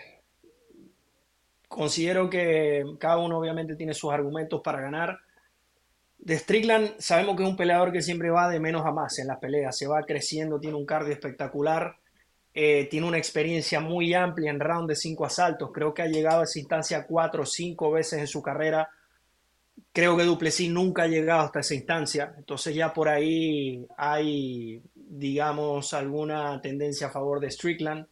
[1.69, 5.19] considero que cada uno obviamente tiene sus argumentos para ganar.
[6.19, 9.29] De Strickland sabemos que es un peleador que siempre va de menos a más en
[9.29, 11.97] las peleas, se va creciendo, tiene un cardio espectacular
[12.61, 15.71] eh, tiene una experiencia muy amplia en round de cinco asaltos.
[15.73, 18.91] Creo que ha llegado a esa instancia cuatro o cinco veces en su carrera.
[19.93, 22.35] Creo que Duplessis nunca ha llegado hasta esa instancia.
[22.37, 28.09] Entonces ya por ahí hay, digamos, alguna tendencia a favor de Strickland.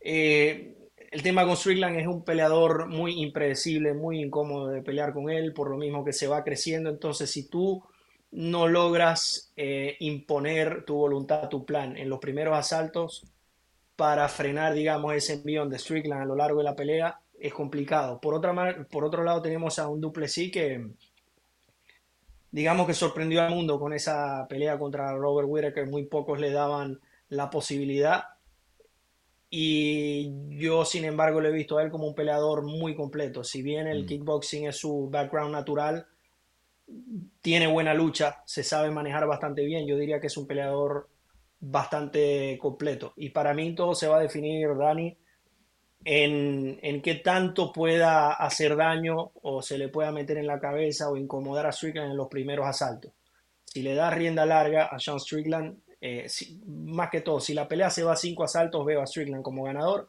[0.00, 0.75] Eh,
[1.10, 5.52] el tema con Strickland es un peleador muy impredecible, muy incómodo de pelear con él,
[5.52, 6.90] por lo mismo que se va creciendo.
[6.90, 7.82] Entonces, si tú
[8.32, 13.24] no logras eh, imponer tu voluntad, tu plan en los primeros asaltos,
[13.96, 18.20] para frenar, digamos, ese envión de Strickland a lo largo de la pelea es complicado.
[18.20, 20.86] Por, otra, por otro lado tenemos a un Duplessis que,
[22.50, 27.00] digamos que sorprendió al mundo con esa pelea contra Robert Whittaker, muy pocos le daban
[27.28, 28.24] la posibilidad.
[29.58, 33.42] Y yo, sin embargo, le he visto a él como un peleador muy completo.
[33.42, 34.06] Si bien el mm.
[34.06, 36.06] kickboxing es su background natural,
[37.40, 39.86] tiene buena lucha, se sabe manejar bastante bien.
[39.86, 41.08] Yo diría que es un peleador
[41.58, 43.14] bastante completo.
[43.16, 45.16] Y para mí todo se va a definir, Dani,
[46.04, 51.08] en, en qué tanto pueda hacer daño o se le pueda meter en la cabeza
[51.08, 53.10] o incomodar a Strickland en los primeros asaltos.
[53.64, 56.26] Si le da rienda larga a Sean Strickland, eh,
[56.66, 59.64] más que todo, si la pelea se va a cinco asaltos, veo a Strickland como
[59.64, 60.08] ganador.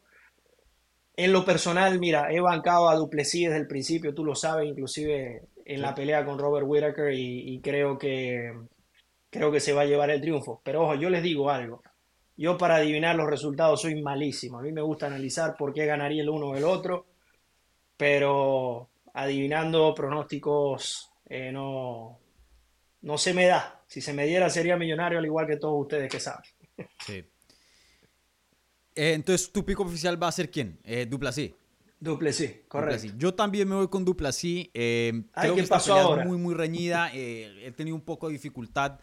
[1.16, 5.44] En lo personal, mira, he bancado a Duplessis desde el principio, tú lo sabes, inclusive
[5.66, 8.54] en la pelea con Robert Whittaker y creo que
[9.30, 10.62] creo que se va a llevar el triunfo.
[10.64, 11.84] Pero ojo, yo les digo algo.
[12.36, 14.60] Yo para adivinar los resultados soy malísimo.
[14.60, 17.06] A mí me gusta analizar por qué ganaría el uno o el otro,
[17.98, 22.20] pero adivinando pronósticos eh, no,
[23.02, 23.77] no se me da.
[23.88, 26.44] Si se me diera sería millonario al igual que todos ustedes que saben.
[27.06, 27.24] Sí.
[28.96, 30.80] Eh, entonces, ¿tu pico oficial va a ser quién?
[30.84, 31.56] Eh, Duplasí.
[32.00, 33.14] Duplasí, correcto.
[33.18, 34.70] Yo también me voy con Duplasí.
[34.74, 37.12] Eh, creo que esta pelea es muy, muy reñida.
[37.14, 39.00] he tenido un poco de dificultad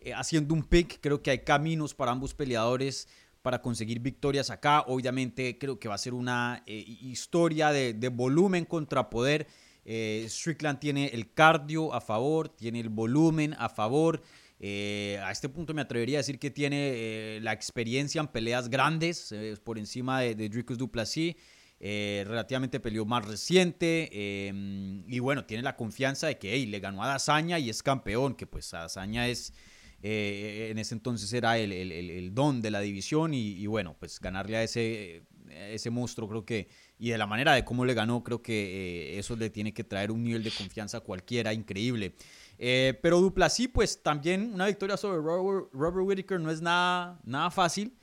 [0.00, 1.00] eh, haciendo un pick.
[1.00, 3.08] Creo que hay caminos para ambos peleadores
[3.42, 4.84] para conseguir victorias acá.
[4.86, 9.46] Obviamente creo que va a ser una eh, historia de, volumen contra poder.
[9.90, 14.22] Eh, Strickland tiene el cardio a favor, tiene el volumen a favor.
[14.60, 19.32] a este punto me atrevería a decir que tiene la experiencia en peleas grandes
[19.64, 21.36] por encima de, de Dricus Duplessis.
[21.80, 27.58] relativamente peleó más reciente y bueno, tiene la confianza de que le ganó a Dazaña
[27.58, 29.54] y es campeón, que pues Dazaña es
[30.00, 34.62] eh, en ese entonces era el, don de la división y, bueno, pues ganarle a
[34.62, 39.14] ese, ese monstruo creo que, y de la manera de cómo le ganó, creo que
[39.14, 42.14] eh, eso le tiene que traer un nivel de confianza cualquiera increíble.
[42.58, 47.96] Eh, pero Duplasí, pues también una victoria sobre Robert, Robert no es nada, nada fácil.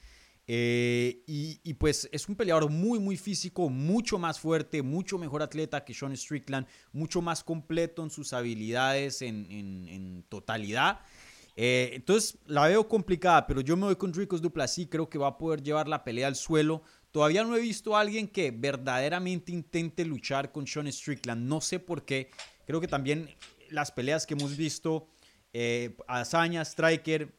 [0.48, 5.94] y, pues es un peleador muy, muy físico, mucho más fuerte, mucho mejor atleta que
[5.94, 11.00] Sean Strickland, mucho más completo en sus habilidades en, totalidad.
[11.56, 15.28] Eh, entonces la veo complicada, pero yo me voy con Dricos Duplassi, creo que va
[15.28, 16.84] a poder llevar la pelea al suelo.
[17.16, 21.80] Todavía no he visto a alguien que verdaderamente intente luchar con Sean Strickland, no sé
[21.80, 22.30] por qué.
[22.68, 23.30] Creo que también
[23.70, 25.08] las peleas que hemos visto,
[25.54, 27.34] eh, Azaña, Striker,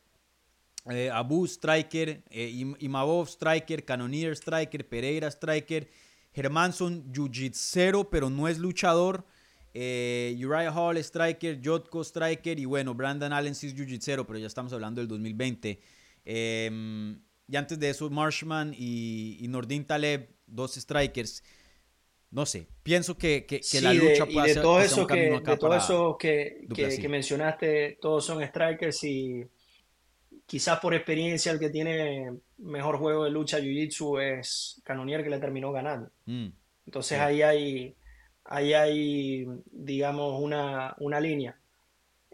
[0.88, 5.90] eh, Abu, Striker, eh, Imavov, Striker, Cannoneer, Striker, Pereira, Striker,
[6.34, 9.26] Germanson, Jiu-Jitsu, pero no es luchador.
[9.74, 14.46] Eh, Uriah Hall, striker, Jotko, striker y bueno, Brandon Allen sí es jiu pero ya
[14.46, 15.78] estamos hablando del 2020.
[16.24, 21.42] Em, y antes de eso, Marshman y, y, Nordin Taleb, dos strikers.
[22.30, 26.16] No sé, pienso que, que, la lucha puede ser todo eso que, De todo eso
[26.18, 29.46] que, que, mencionaste, todos son strikers y
[30.44, 35.38] quizás por experiencia el que tiene mejor juego de lucha Jiu-Jitsu es Canonier que le
[35.38, 36.10] terminó ganando.
[36.26, 36.48] Mm,
[36.84, 37.96] Entonces ahí hay
[38.48, 41.58] ahí hay, digamos, una, línea.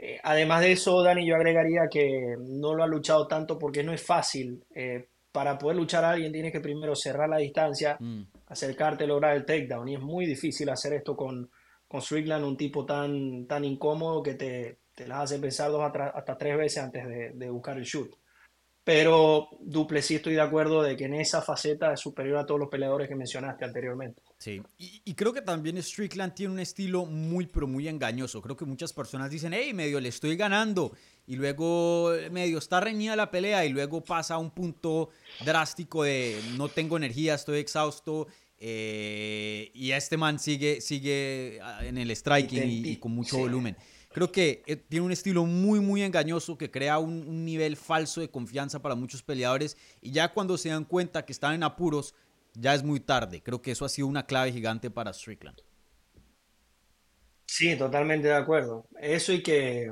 [0.05, 3.93] Eh, además de eso, Dani, yo agregaría que no lo ha luchado tanto porque no
[3.93, 4.65] es fácil.
[4.75, 8.23] Eh, para poder luchar a alguien tienes que primero cerrar la distancia, mm.
[8.49, 9.89] acercarte, lograr el takedown.
[9.89, 11.49] Y es muy difícil hacer esto con,
[11.87, 16.37] con Strickland, un tipo tan, tan incómodo que te, te las hace pensar dos hasta
[16.37, 18.11] tres veces antes de, buscar el shoot.
[18.83, 22.59] Pero Duple sí estoy de acuerdo de que en esa faceta es superior a todos
[22.59, 24.21] los peleadores que mencionaste anteriormente.
[24.43, 28.43] Sí, y, creo que también Strickland tiene un estilo muy, pero muy engañoso.
[28.43, 30.91] Creo que muchas personas dicen, hey, medio le estoy ganando.
[31.29, 35.11] Y luego medio está reñida la pelea y luego pasa a un punto
[35.45, 38.27] drástico de no tengo energía, estoy exhausto.
[38.59, 43.77] Eh, y este man sigue, sigue ah, en el striking y, con mucho volumen.
[44.13, 48.21] Creo que eh, tiene un estilo muy, muy engañoso que crea un, un nivel falso
[48.21, 49.77] de confianza para muchos peleadores.
[50.01, 52.13] Y ya cuando se dan cuenta que están en apuros,
[52.55, 53.43] ya es muy tarde.
[53.43, 55.59] Creo que eso ha sido una clave gigante para Strickland.
[57.47, 58.87] Sí, totalmente de acuerdo.
[58.99, 59.91] Eso y que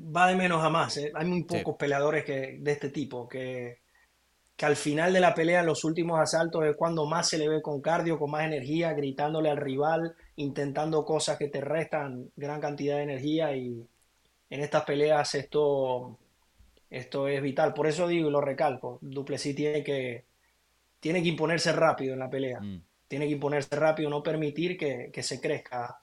[0.00, 0.96] va de menos a más.
[0.96, 1.12] ¿eh?
[1.14, 3.80] Hay muy pocos peleadores que, de este tipo que,
[4.56, 7.48] que al final de la pelea, en los últimos asaltos, es cuando más se le
[7.48, 12.60] ve con cardio, con más energía, gritándole al rival, intentando cosas que te restan gran
[12.60, 13.86] cantidad de energía y
[14.50, 16.18] en estas peleas esto,
[16.90, 17.74] esto es vital.
[17.74, 20.24] Por eso digo y lo recalco, Duplessis tiene que,
[21.00, 22.60] tiene que imponerse rápido en la pelea.
[22.60, 22.82] Mm.
[23.06, 25.98] Tiene que imponerse rápido, no permitir que, se crezca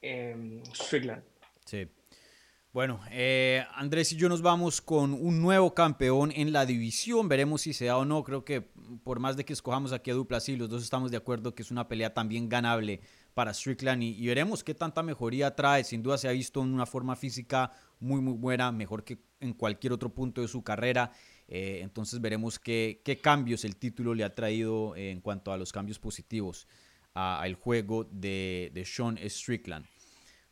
[0.00, 1.22] eh, Strickland.
[1.64, 1.88] Sí.
[2.74, 7.28] Bueno, eh, Andrés y yo nos vamos con un nuevo campeón en la división.
[7.28, 8.24] Veremos si se da o no.
[8.24, 8.62] Creo que
[9.04, 11.62] por más de que escojamos aquí a Dupla, sí, los dos estamos de acuerdo que
[11.62, 13.00] es una pelea también ganable
[13.32, 15.84] para Strickland y, y, veremos qué tanta mejoría trae.
[15.84, 17.70] Sin duda se ha visto en una forma física
[18.00, 21.12] muy, muy buena, mejor que en cualquier otro punto de su carrera.
[21.48, 25.98] Eh, entonces veremos qué, cambios el título le ha traído en cuanto a los cambios
[25.98, 26.66] positivos
[27.12, 29.86] al juego de, Sean Strickland.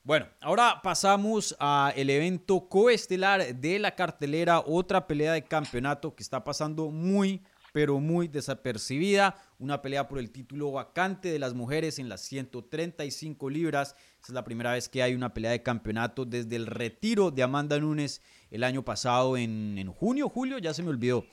[0.05, 6.43] Bueno, ahora pasamos al evento coestelar de la cartelera, otra pelea de campeonato que está
[6.43, 9.37] pasando muy, pero muy desapercibida.
[9.59, 13.95] Una pelea por el título vacante de las mujeres en las 135 libras.
[14.17, 17.45] Esta es la primera vez que hay una pelea de campeonato desde el retiro de
[17.45, 18.21] Amanda Nunes
[18.53, 21.27] el año pasado en, en junio, julio, ya se me olvidó.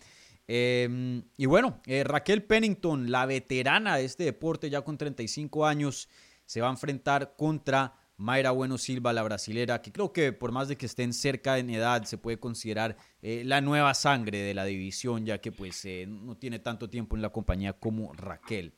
[0.47, 6.09] Em, y bueno, eh, Raquel Pennington, la veterana de este deporte ya con 35 años,
[6.45, 10.67] se va a enfrentar contra Mayra Bueno Silva, la brasilera, que creo que por más
[10.67, 14.65] de que estén cerca en edad, se puede considerar eh, la nueva sangre de la
[14.65, 18.73] división, ya que pues eh, no tiene tanto tiempo en la compañía como Raquel.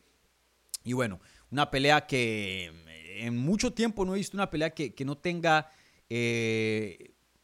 [0.83, 4.93] Y bueno, una pelea que eh, en mucho tiempo no he visto una pelea que,
[5.03, 5.71] no tenga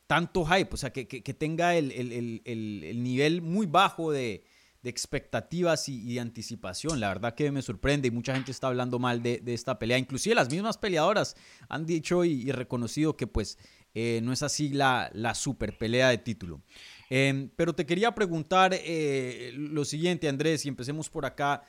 [0.07, 4.43] tanto hype, o sea, que, tenga el nivel muy bajo de,
[4.81, 6.99] de expectativas y, de anticipación.
[6.99, 9.97] La verdad que me sorprende y mucha gente está hablando mal de, esta pelea.
[9.97, 11.35] Inclusive las mismas peleadoras
[11.69, 13.57] han dicho y, reconocido que pues
[13.93, 16.61] eh, no es así la, la super pelea de título.
[17.09, 21.63] Em, pero te quería preguntar eh, lo siguiente, Andrés, y empecemos por acá.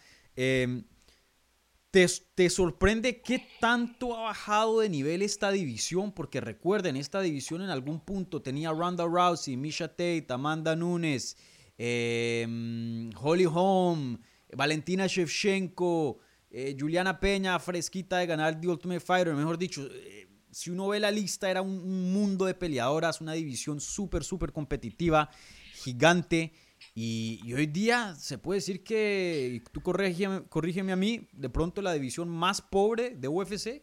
[2.07, 6.13] ¿Te, ¿Te, sorprende qué tanto ha bajado de nivel esta división?
[6.13, 11.37] Porque recuerden, esta división en algún punto tenía Ronda Rousey, Misha Tate, Amanda Nunes,
[11.79, 14.19] Em, Holly Holm,
[14.57, 16.19] Valentina Shevchenko,
[16.51, 19.35] eh, Juliana Peña, fresquita de ganar The Ultimate Fighter.
[19.35, 23.81] Mejor dicho, eh, si uno ve la lista, era un, mundo de peleadoras, una división
[23.81, 25.31] súper, súper competitiva,
[25.73, 26.53] gigante.
[26.95, 31.93] Y, hoy día se puede decir que, tú corrígeme, corrígeme a mí, de pronto la
[31.93, 33.83] división más pobre de UFC.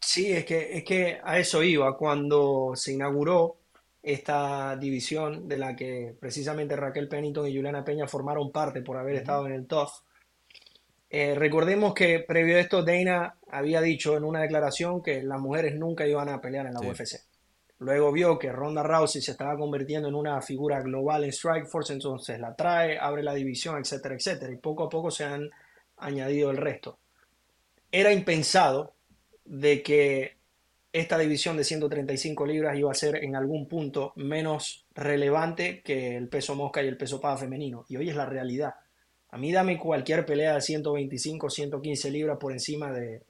[0.00, 1.96] Sí, es que, es que a eso iba.
[1.96, 3.58] Cuando se inauguró
[4.02, 9.16] esta división de la que precisamente Raquel Pennington y Juliana Peña formaron parte por haber
[9.16, 9.92] estado en el TOF.
[11.10, 15.74] Eh, recordemos que previo a esto Dana había dicho en una declaración que las mujeres
[15.74, 17.27] nunca iban a pelear en la UFC.
[17.80, 22.40] Luego vio que Ronda Rousey se estaba convirtiendo en una figura global en Strikeforce, entonces
[22.40, 24.52] la trae, abre la división, etcétera, etcétera.
[24.52, 25.48] Y poco a poco se han
[25.96, 26.98] añadido el resto.
[27.92, 28.94] Era impensado
[29.44, 30.38] de que
[30.92, 36.28] esta división de 135 libras iba a ser en algún punto menos relevante que el
[36.28, 37.84] peso mosca y el peso pava femenino.
[37.88, 38.74] Y hoy es la realidad.
[39.30, 43.22] A mí dame cualquier pelea de 125, 115 libras por encima de,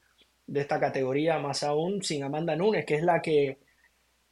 [0.54, 3.58] esta categoría, más aún sin Amanda Nunes, que es la que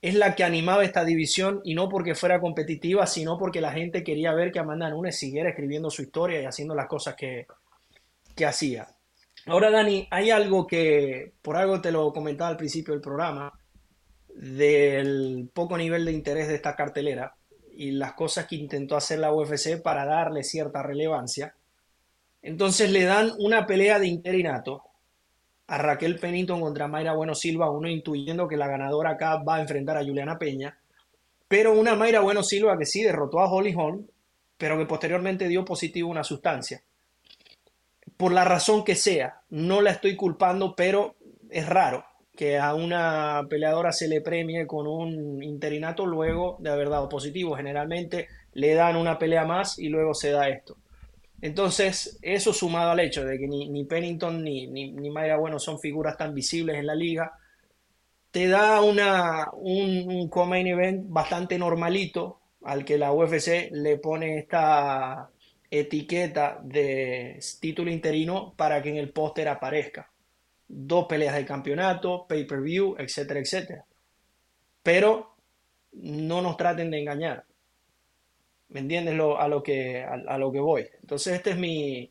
[0.02, 4.04] es la que animaba esta división y no porque fuera competitiva, sino porque la gente
[4.04, 7.46] quería ver que Amanda Nunes siguiera escribiendo su historia y haciendo las cosas que,
[8.34, 8.86] que hacía.
[9.46, 13.52] Ahora, Dani, hay algo que, por algo te lo comentaba al principio del programa,
[14.28, 17.34] del poco nivel de interés de esta cartelera
[17.72, 21.54] y las cosas que intentó hacer la UFC para darle cierta relevancia.
[22.42, 24.82] Entonces le dan una pelea de interinato
[25.68, 29.60] a Raquel Pennington contra Mayra Bueno Silva, uno intuyendo que la ganadora acá va a
[29.60, 30.78] enfrentar a Juliana Peña,
[31.48, 34.06] pero una Mayra Bueno Silva que sí derrotó a Holly Holm,
[34.56, 36.82] pero que posteriormente dio positivo una sustancia
[38.16, 39.40] por la razón que sea.
[39.50, 41.16] No la estoy culpando, pero
[41.50, 42.04] es raro
[42.34, 47.56] que a una peleadora se le premie con un interinato luego de haber dado positivo.
[47.56, 50.76] Generalmente le dan una pelea más y luego se da esto.
[51.40, 55.78] Entonces, eso sumado al hecho de que ni, Pennington ni, ni, ni, Mayra Bueno son
[55.78, 57.32] figuras tan visibles en la liga,
[58.30, 64.38] te da una, un, un co-main event bastante normalito al que la UFC le pone
[64.38, 65.30] esta
[65.70, 70.10] etiqueta de título interino para que en el póster aparezca.
[70.68, 73.84] Dos peleas de campeonato, pay-per-view, etcétera, etcétera.
[74.82, 75.36] Pero
[75.92, 77.44] no nos traten de engañar.
[78.68, 80.86] ¿Me entiendes a, lo que, a, lo que voy?
[81.00, 82.10] Entonces, este es mi,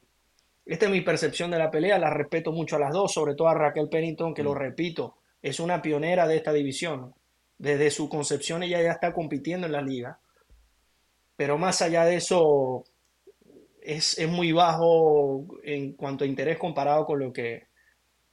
[0.66, 1.98] esta es mi percepción de la pelea.
[2.00, 4.58] La respeto mucho a las dos, sobre todo a Raquel Pennington, que lo mm.
[4.58, 7.14] repito, es una pionera de esta división.
[7.58, 10.20] Desde su concepción ella ya está compitiendo en la liga.
[11.36, 12.86] Pero más allá de eso,
[13.86, 17.68] es, muy bajo en cuanto a interés comparado con lo que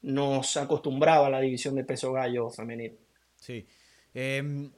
[0.03, 2.97] nos acostumbraba la división de peso gallo femenino.
[3.37, 3.66] Sí.
[4.14, 4.70] Em,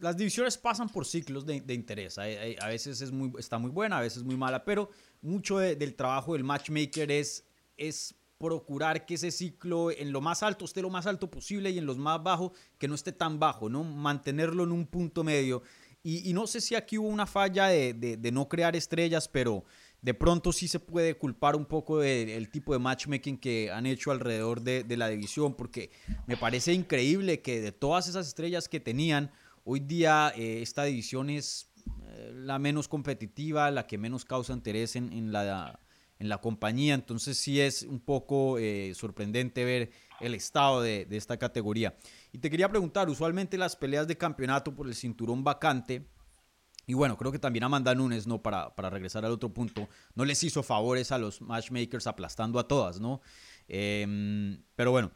[0.00, 2.18] las divisiones pasan por ciclos de, interés.
[2.18, 4.90] a veces es muy, está muy buena, a veces muy mala, pero
[5.22, 7.44] mucho del trabajo del matchmaker es,
[7.76, 11.78] es procurar que ese ciclo en lo más alto esté lo más alto posible y
[11.78, 13.82] en los más bajos que no esté tan bajo, ¿no?
[13.82, 15.62] Mantenerlo en un punto medio.
[16.08, 19.64] Y, no sé si aquí hubo una falla de, de, no crear estrellas, pero
[20.00, 24.12] de pronto sí se puede culpar un poco del tipo de matchmaking que han hecho
[24.12, 25.90] alrededor de, de la división, porque
[26.28, 29.32] me parece increíble que de todas esas estrellas que tenían,
[29.68, 31.72] Hoy día eh, esta división es
[32.04, 35.80] eh, la menos competitiva, la que menos causa interés en, la,
[36.20, 39.90] en la compañía, entonces sí es un poco eh, sorprendente ver
[40.20, 41.96] el estado de, esta categoría.
[42.30, 46.06] Y te quería preguntar, usualmente las peleas de campeonato por el cinturón vacante,
[46.86, 48.40] y bueno, creo que también Amanda Nunes, ¿no?
[48.40, 52.68] Para, para regresar al otro punto, no les hizo favores a los matchmakers aplastando a
[52.68, 53.20] todas, ¿no?
[53.66, 55.10] Em, pero bueno,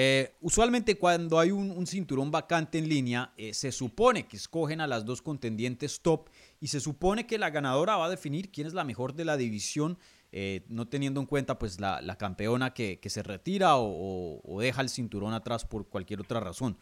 [0.00, 4.86] eh, usualmente cuando hay un, cinturón vacante en línea, eh, se supone que escogen a
[4.86, 6.28] las dos contendientes top
[6.60, 9.36] y se supone que la ganadora va a definir quién es la mejor de la
[9.36, 9.98] división,
[10.30, 15.34] eh, no teniendo en cuenta pues la, campeona que, se retira o, deja el cinturón
[15.34, 16.78] atrás por cualquier otra razón.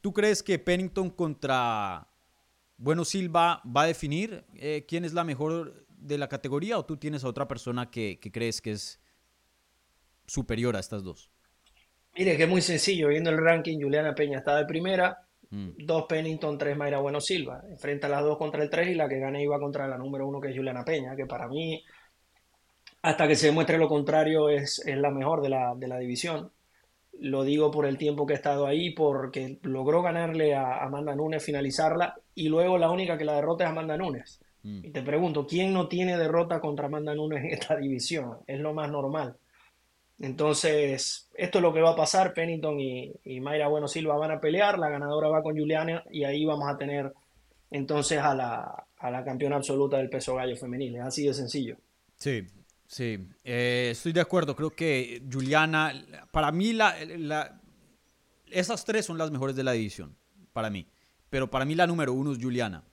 [0.00, 2.06] ¿Tú crees que Pennington contra
[2.76, 4.44] Bueno Silva va a definir
[4.86, 8.60] quién es la mejor de la categoría o tú tienes a otra persona que crees
[8.60, 9.00] que es
[10.28, 11.32] superior a estas dos?
[12.16, 13.08] Mire, que es muy sencillo.
[13.08, 15.18] Viendo el ranking, Juliana Peña está de primera.
[15.50, 15.70] Mm.
[15.78, 17.62] Dos Pennington, tres Mayra Bueno Silva.
[17.68, 20.40] Enfrenta las dos contra el tres y la que gane iba contra la número uno,
[20.40, 21.82] que es Juliana Peña, que para mí,
[23.02, 26.50] hasta que se demuestre lo contrario, es, es la mejor de la, de la, división.
[27.18, 31.44] Lo digo por el tiempo que he estado ahí, porque logró ganarle a Amanda Nunes,
[31.44, 34.40] finalizarla, y luego la única que la derrota es Amanda Nunes.
[34.62, 34.84] Mm.
[34.84, 38.38] Y te pregunto, ¿quién no tiene derrota contra Amanda Nunes en esta división?
[38.46, 39.36] Es lo más normal.
[40.20, 42.34] Entonces, esto es lo que va a pasar.
[42.34, 44.78] Pennington y, Mayra Bueno Silva van a pelear.
[44.78, 47.12] La ganadora va con Juliana y ahí vamos a tener
[47.70, 50.96] entonces a la, a la campeona absoluta del peso gallo femenil.
[50.96, 51.78] Es así de sencillo.
[52.16, 52.46] Sí,
[52.86, 53.18] sí.
[53.42, 54.54] Eh, estoy de acuerdo.
[54.54, 55.94] Creo que Juliana,
[56.30, 56.94] para mí, la,
[58.50, 60.14] esas tres son las mejores de la división.
[60.52, 60.86] Para mí.
[61.30, 62.84] Pero para mí la número uno es Juliana.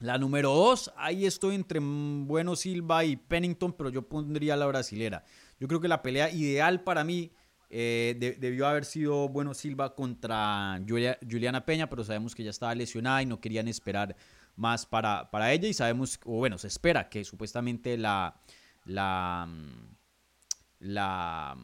[0.00, 5.24] La número dos, ahí estoy entre Bueno Silva y Pennington, pero yo pondría la brasilera.
[5.58, 7.32] Yo creo que la pelea ideal para mí
[7.70, 13.22] eh, debió haber sido Bueno Silva contra Juliana Peña, pero sabemos que ya estaba lesionada
[13.22, 14.16] y no querían esperar
[14.56, 15.68] más para, para ella.
[15.68, 18.40] Y sabemos, o bueno, se espera que supuestamente la,
[18.84, 19.48] la,
[20.78, 21.56] la,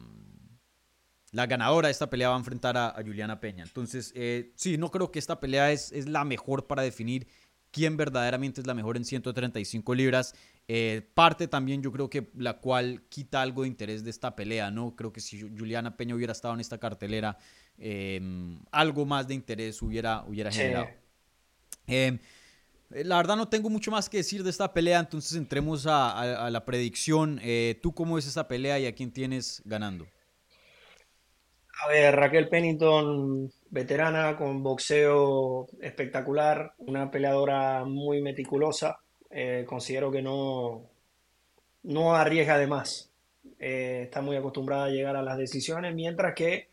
[1.31, 3.63] la ganadora de esta pelea va a enfrentar a, Juliana Peña.
[3.63, 7.27] Entonces, eh, sí, no creo que esta pelea es, es la mejor para definir
[7.71, 10.33] quién verdaderamente es la mejor en 135 libras.
[10.67, 14.71] Eh, parte también yo creo que la cual quita algo de interés de esta pelea,
[14.71, 14.95] ¿no?
[14.95, 17.37] Creo que si Juliana Peña hubiera estado en esta cartelera,
[17.77, 20.87] em, algo más de interés hubiera, hubiera generado.
[21.85, 22.17] Em,
[22.89, 26.65] la verdad no tengo mucho más que decir de esta pelea, entonces entremos a, la
[26.65, 27.39] predicción.
[27.43, 30.07] Eh, ¿Tú cómo es esa pelea y a quién tienes ganando?
[31.83, 38.99] A ver, Raquel Pennington, veterana con boxeo espectacular, una peleadora muy meticulosa.
[39.37, 40.83] Eh, considero que no,
[41.83, 43.11] no arriesga de más.
[43.59, 46.69] Eh, está muy acostumbrada a llegar a las decisiones, mientras que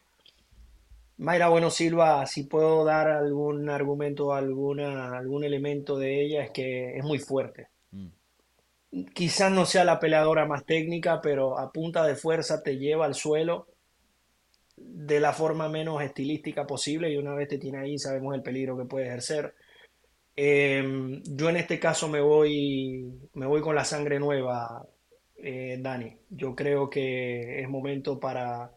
[1.19, 6.97] Mayra Bueno Silva, si puedo dar algún argumento, alguna, algún elemento de ella, es que
[6.97, 7.67] es muy fuerte.
[7.91, 9.07] Mm.
[9.13, 13.17] Quizás no sea la peleadora más técnica, pero a punta de fuerza te lleva al
[13.17, 13.67] suelo
[14.77, 18.79] de la forma menos estilística posible y una vez te tiene ahí sabemos el peligro
[18.79, 19.53] que puede ejercer.
[20.35, 24.87] Em, yo en este caso me voy, me voy con la sangre nueva,
[25.37, 26.17] eh, Dani.
[26.31, 28.73] Yo creo que es momento para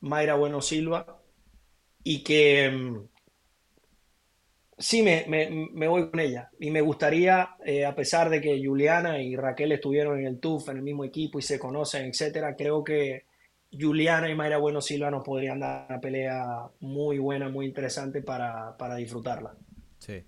[0.00, 1.20] Mayra Bueno Silva
[2.04, 3.08] y que em,
[4.78, 6.50] sí, me, me, voy con ella.
[6.60, 10.68] Y me gustaría, eh, a pesar de que Juliana y Raquel estuvieron en el TUF,
[10.68, 13.24] en el mismo equipo y se conocen, etcétera, creo que
[13.72, 18.76] Juliana y Mayra Bueno Silva nos podrían dar una pelea muy buena, muy interesante para,
[18.76, 19.54] para disfrutarla.
[19.98, 20.22] Sí.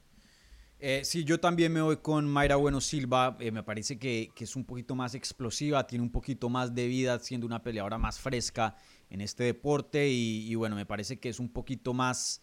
[0.78, 3.36] Eh, sí, yo también me voy con Mayra Bueno Silva.
[3.40, 7.18] Eh, me parece que, es un poquito más explosiva, tiene un poquito más de vida,
[7.18, 8.76] siendo una peleadora más fresca
[9.08, 10.08] en este deporte.
[10.08, 12.42] Y, bueno, me parece que es un poquito más,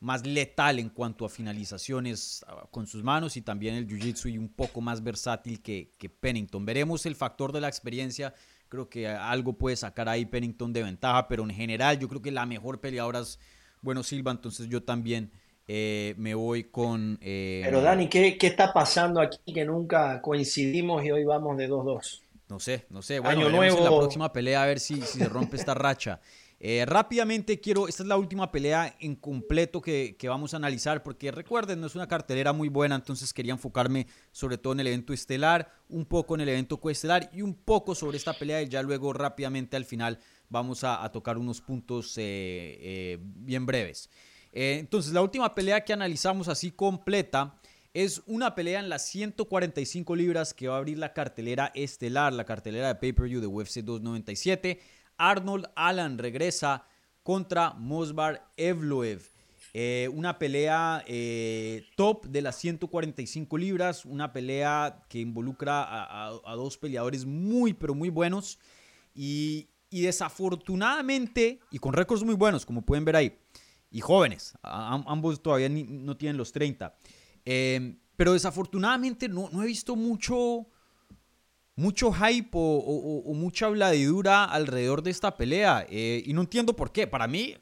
[0.00, 4.38] más letal en cuanto a finalizaciones ah, con sus manos y también el jiu-jitsu y
[4.38, 6.64] un poco más versátil que Pennington.
[6.64, 8.34] Veremos el factor de la experiencia.
[8.70, 12.32] Creo que algo puede sacar ahí Pennington de ventaja, pero en general yo creo que
[12.32, 13.38] la mejor peleadora es
[13.82, 14.32] Bueno Silva.
[14.32, 15.30] Entonces yo también
[15.66, 17.18] eh, me voy con...
[17.22, 21.68] Eh, Pero Dani, ¿qué, ¿qué, está pasando aquí que nunca coincidimos y hoy vamos de
[21.68, 22.20] 2-2?
[22.48, 23.20] No sé, no sé.
[23.20, 23.78] Bueno, Año nuevo.
[23.78, 26.20] en la próxima pelea a ver si, si se rompe esta racha.
[26.60, 31.02] Eh, rápidamente quiero, esta es la última pelea en completo que, que, vamos a analizar,
[31.02, 34.86] porque recuerden, no es una cartelera muy buena, entonces quería enfocarme sobre todo en el
[34.86, 38.68] evento estelar, un poco en el evento coestelar y un poco sobre esta pelea y
[38.68, 44.08] ya luego rápidamente al final vamos a, a tocar unos puntos bien breves.
[44.54, 47.58] Eh, entonces, la última pelea que analizamos así completa
[47.92, 52.44] es una pelea en las 145 libras que va a abrir la cartelera estelar, la
[52.44, 54.80] cartelera de pay-per-view de UFC 297.
[55.16, 56.86] Arnold Allen regresa
[57.24, 59.22] contra Mosbar Evloev.
[59.72, 66.78] Eh, una pelea eh, top de las 145 libras, una pelea que involucra a, dos
[66.78, 68.60] peleadores muy, pero muy buenos.
[69.16, 73.36] Y, y desafortunadamente, y con récords muy buenos, como pueden ver ahí,
[73.94, 74.58] y jóvenes.
[74.62, 76.96] ambos todavía no tienen los 30.
[77.44, 80.66] Eh, pero desafortunadamente no, no, he visto mucho,
[81.76, 85.86] mucho hype o, mucha bladidura alrededor de esta pelea.
[85.88, 87.06] Eh, y no entiendo por qué.
[87.06, 87.56] Para mí,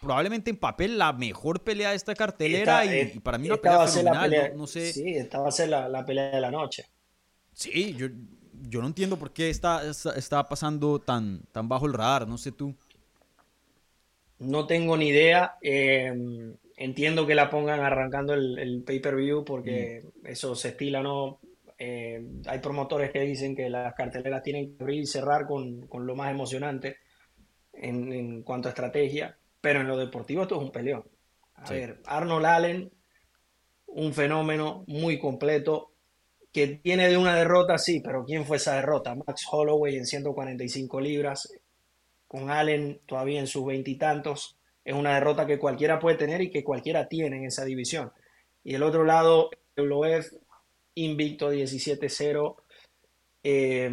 [0.00, 2.86] probablemente en papel, la mejor pelea de esta cartelera.
[2.86, 4.56] y, para mí, una pelea fenomenal.
[4.56, 4.94] no, sé.
[4.94, 6.86] Sí, esta va a ser la, pelea de la noche.
[7.52, 8.06] Sí, yo,
[8.62, 12.26] yo no entiendo por qué está, está, pasando tan, tan bajo el radar.
[12.26, 12.74] No sé tú.
[14.38, 15.56] No tengo ni idea.
[15.62, 20.26] Em, entiendo que la pongan arrancando el, pay-per-view porque mm.
[20.26, 21.40] eso se estila, ¿no?
[21.78, 26.14] Em, hay promotores que dicen que las carteleras tienen que abrir y cerrar con, lo
[26.14, 26.98] más emocionante
[27.72, 31.04] en, cuanto a estrategia, pero en lo deportivo esto es un peleón.
[31.54, 32.92] A ver, Arnold Allen,
[33.86, 35.92] un fenómeno muy completo,
[36.52, 39.14] que tiene de una derrota, sí, pero ¿quién fue esa derrota?
[39.14, 41.52] Max Holloway en 145 libras,
[42.26, 46.64] con Allen todavía en sus veintitantos, es una derrota que cualquiera puede tener y que
[46.64, 48.12] cualquiera tiene en esa división.
[48.62, 50.24] Y el otro lado, Euloev,
[50.94, 52.56] invicto 17-0,
[53.42, 53.90] eh,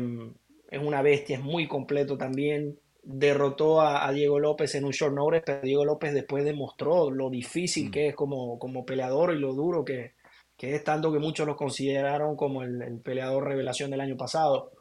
[0.70, 2.80] es una bestia, es muy completo también.
[3.04, 7.90] Derrotó a, Diego López en un short notice, pero Diego López después demostró lo difícil
[7.90, 7.92] mm.
[7.92, 10.14] que es como, como peleador y lo duro que,
[10.58, 14.72] es, tanto que muchos lo consideraron como el, el peleador revelación del año pasado.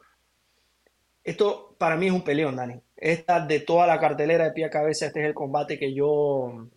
[1.23, 2.81] Esto para mí es un peleón, Dani.
[2.95, 6.67] Esta de toda la cartelera de pie a cabeza, este es el combate que yo,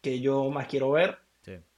[0.00, 1.18] que yo más quiero ver.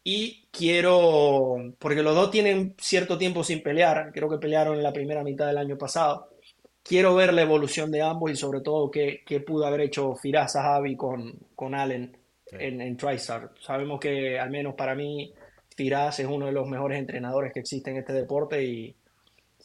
[0.05, 4.93] Y quiero, porque los dos tienen cierto tiempo sin pelear, creo que pelearon en la
[4.93, 6.31] primera mitad del año pasado.
[6.83, 10.55] Quiero ver la evolución de ambos y sobre todo qué, qué pudo haber hecho Firas
[10.55, 12.17] Zahavi con, con Allen
[12.53, 13.51] en, en TriStar.
[13.61, 15.35] Sabemos que al menos para mí
[15.77, 18.97] Firas es uno de los mejores entrenadores que existe en este deporte y,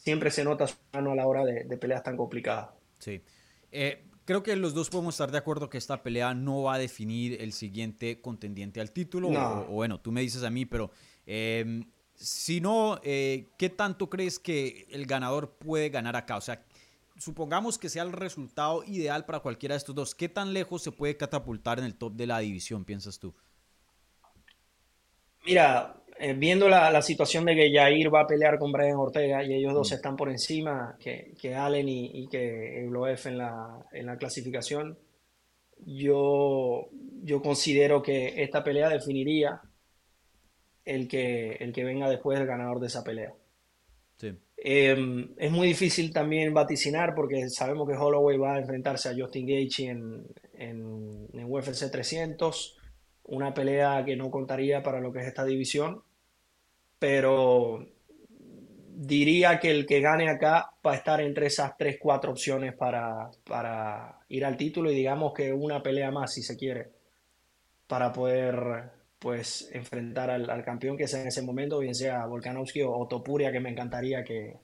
[0.04, 2.68] siempre se nota su mano a la hora de, peleas tan complicadas.
[2.98, 3.20] Sí.
[3.72, 6.78] Eh, creo que los dos podemos estar de acuerdo que esta pelea no va a
[6.78, 9.28] definir el siguiente contendiente al título.
[9.28, 10.90] O, bueno, tú me dices a mí, pero
[11.26, 16.36] em, si no, eh, ¿qué tanto crees que el ganador puede ganar acá?
[16.36, 16.64] O sea,
[17.18, 20.14] supongamos que sea el resultado ideal para cualquiera de estos dos.
[20.14, 23.34] ¿Qué tan lejos se puede catapultar en el top de la división, piensas tú?
[25.44, 29.54] Mira, eh, viendo la, situación de que Jair va a pelear con Brian Ortega y
[29.54, 29.94] ellos dos mm.
[29.94, 34.96] están por encima, que, que Allen y, que Euloef en la, en la clasificación,
[35.84, 36.88] yo,
[37.22, 39.60] yo considero que esta pelea definiría
[40.84, 43.32] el que, el que venga después del ganador de esa pelea.
[44.56, 49.46] Em, es muy difícil también vaticinar porque sabemos que Holloway va a enfrentarse a Justin
[49.46, 52.78] Gaethje en, en, en UFC 300
[53.24, 56.02] una pelea que no contaría para lo que es esta división,
[56.98, 57.86] pero
[58.96, 63.30] diría que el que gane acá va a estar entre esas tres, cuatro opciones para,
[63.44, 66.90] para ir al título y digamos que una pelea más, si se quiere,
[67.86, 73.06] para poder pues enfrentar al, campeón que sea en ese momento, bien sea Volkanovski o
[73.08, 74.58] Topuria, que me encantaría que,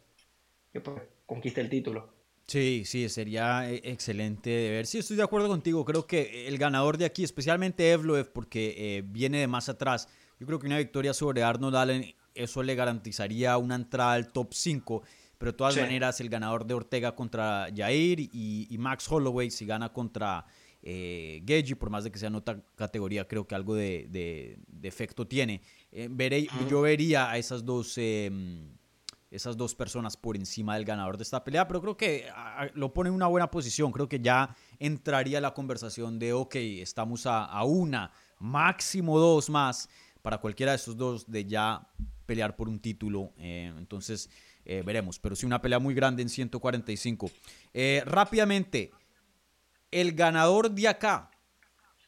[0.73, 2.20] pues, conquiste el título.
[2.51, 4.87] Sí, sí, sería eh, excelente de ver.
[4.87, 5.85] Sí, estoy de acuerdo contigo.
[5.85, 10.09] Creo que el ganador de aquí, especialmente Evloev, porque eh, viene de más atrás,
[10.41, 14.53] Yo creo que una victoria sobre Arnold Allen, eso le garantizaría una entrada al top
[14.53, 15.05] 5.
[15.39, 19.93] Pero de todas maneras, el ganador de Ortega contra Jair y, Max Holloway, si gana
[19.93, 20.45] contra
[20.83, 25.63] eh, por más de que sea nota categoría, creo que algo de, efecto tiene.
[25.93, 28.73] Eh, yo vería a esas dos, em,
[29.31, 32.27] esas dos personas por encima del ganador de esta pelea, pero creo que
[32.75, 33.93] lo pone en una buena posición.
[33.93, 39.89] Creo que ya entraría la conversación de, ok, estamos a, una, máximo dos más
[40.23, 41.87] para cualquiera de estos dos de ya
[42.27, 43.33] pelear por un título.
[43.39, 44.29] Eh, entonces
[44.65, 47.31] eh, veremos, pero sí una pelea muy grande en 145.
[47.73, 48.91] Eh, rápidamente,
[49.93, 51.31] el ganador de acá,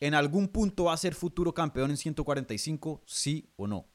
[0.01, 3.03] ¿en algún punto va a ser futuro campeón en 145?
[3.07, 3.87] ¿Sí o no?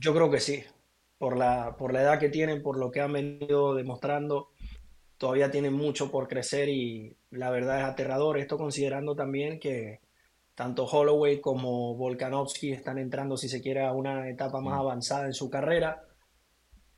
[0.00, 0.64] Yo creo que sí.
[1.18, 4.50] Por la, por la edad que tienen, por lo que han venido demostrando,
[5.16, 8.38] todavía tienen mucho por crecer y la verdad es aterrador.
[8.38, 10.00] Esto considerando también que
[10.54, 14.80] tanto Holloway como Volkanovski están entrando, si se quiere, a una etapa más mm.
[14.80, 16.04] avanzada en su carrera.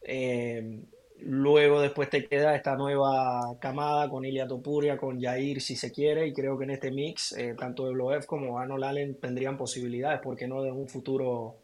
[0.02, 0.82] Eh,
[1.20, 6.26] luego después te queda esta nueva camada con Ilia Topuria, con Jair si se quiere,
[6.26, 10.46] y creo que en este mix eh, tanto Evloev como Arnold Allen tendrían posibilidades, porque
[10.46, 11.56] no de un futuro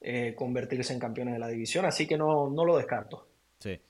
[0.00, 3.28] eh, convertirse en campeones de la división, así que no, no lo descarto.
[3.58, 3.80] Sí.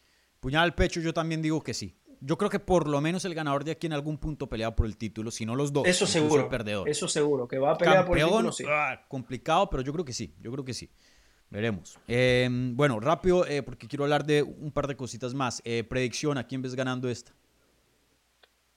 [0.41, 1.97] Puñal al pecho yo también digo que sí.
[2.23, 4.87] Yo creo que por lo menos el ganador de aquí en algún punto pelea por
[4.87, 5.87] el título, si no los dos.
[5.87, 6.49] Eso seguro.
[6.49, 6.89] perdedor.
[6.89, 8.65] Eso seguro, que va a pelear por el título, sí.
[8.69, 10.35] Ah, complicado, pero yo creo que sí.
[10.41, 10.91] Yo creo que sí.
[11.49, 11.99] Veremos.
[12.07, 15.63] Em, bueno, rápido, eh, porque quiero hablar de un par de cositas más.
[15.65, 17.33] Eh, predicción, ¿a quién ves ganando esta?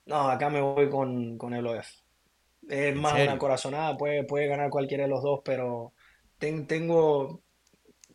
[0.05, 1.87] No, acá me voy con, con el OF.
[2.69, 5.93] Es más una corazonada, puede, puede ganar cualquiera de los dos, pero
[6.67, 7.41] tengo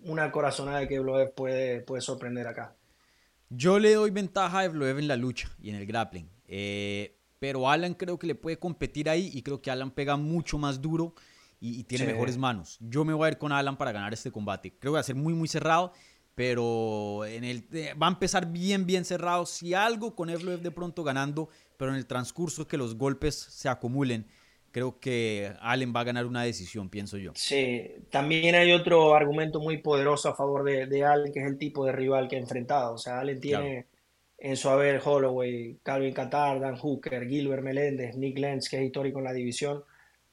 [0.00, 2.76] una corazonada de que Evloev puede, puede sorprender acá.
[3.50, 6.28] Yo le doy ventaja a Evloev en la lucha y en el grappling.
[6.46, 10.58] Eh, pero Alan creo que le puede competir ahí y creo que Alan pega mucho
[10.58, 11.14] más duro
[11.60, 12.78] y, tiene mejores manos.
[12.80, 14.76] Yo me voy a ir con Alan para ganar este combate.
[14.78, 15.92] Creo que va a ser muy, muy cerrado,
[16.34, 19.44] pero en el, eh, va a empezar bien, bien cerrado.
[19.46, 23.68] Si algo con Evloev de pronto ganando, pero en el transcurso que los golpes se
[23.68, 24.26] acumulen,
[24.78, 27.32] creo que Allen va a ganar una decisión, pienso yo.
[27.34, 31.58] Sí, también hay otro argumento muy poderoso a favor de, de Allen, que es el
[31.58, 32.94] tipo de rival que ha enfrentado.
[32.94, 33.86] O sea, Allen tiene
[34.38, 39.18] en su haber Holloway, Calvin Qatar, Dan Hooker, Gilbert Meléndez, Nick Lenz, que es histórico
[39.18, 39.82] en la división.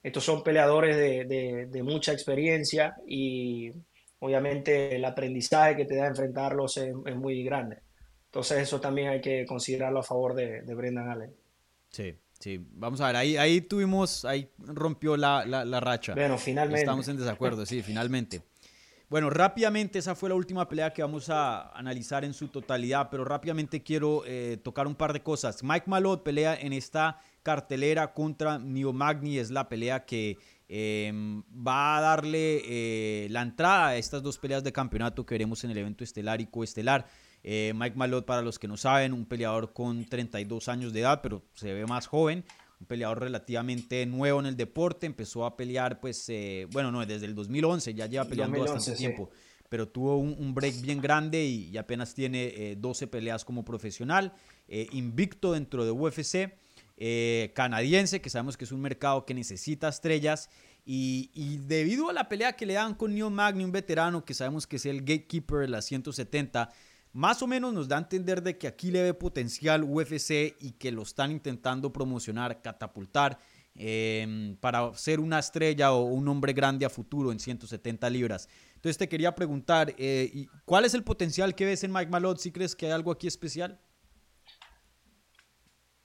[0.04, 3.72] Estos son peleadores de, mucha experiencia y
[4.20, 7.80] obviamente el aprendizaje que te da enfrentarlos es, muy grande.
[8.26, 11.34] Entonces eso también hay que considerarlo a favor de, Brendan Allen.
[11.90, 12.16] Sí,
[12.46, 12.64] sí.
[12.74, 16.14] Vamos a ver, ahí, ahí tuvimos, ahí rompió la, la, racha.
[16.14, 16.82] Bueno, finalmente.
[16.82, 18.44] Estamos en desacuerdo, sí, finalmente.
[19.10, 23.26] Bueno, rápidamente, esa fue la última pelea que vamos a analizar en su totalidad, pero
[23.26, 25.64] rápidamente quiero eh, tocar un par de cosas.
[25.64, 29.40] Mike Malott pelea en esta cartelera contra Neo Magni.
[29.40, 30.38] Es la pelea que
[30.68, 35.64] em, va a darle eh, la entrada a estas dos peleas de campeonato que veremos
[35.64, 37.08] en el evento estelar y coestelar.
[37.48, 41.20] Eh, Mike Malott, para los que no saben, un peleador con 32 años de edad,
[41.22, 42.44] pero se ve más joven.
[42.80, 45.06] Un peleador relativamente nuevo en el deporte.
[45.06, 49.30] Empezó a pelear, pues, eh, bueno, no, desde el 2011, ya lleva peleando bastante tiempo.
[49.70, 54.34] Pero tuvo un, break bien grande y, apenas tiene 12 peleas como profesional.
[54.68, 56.52] invicto dentro de UFC.
[56.98, 60.50] Eh, canadiense, que sabemos que es un mercado que necesita estrellas.
[60.86, 64.68] Y, debido a la pelea que le dan con Neil Magny, un veterano que sabemos
[64.68, 66.70] que es el gatekeeper de la 170,
[67.16, 70.74] más o menos nos da a entender de que aquí le ve potencial UFC y
[70.78, 73.40] que lo están intentando promocionar, catapultar
[73.74, 78.50] em, para ser una estrella o un hombre grande a futuro en 170 libras.
[78.76, 82.40] Entonces te quería preguntar, eh, ¿cuál es el potencial que ves en Mike Malott?
[82.40, 83.80] ¿Si crees que hay algo aquí especial?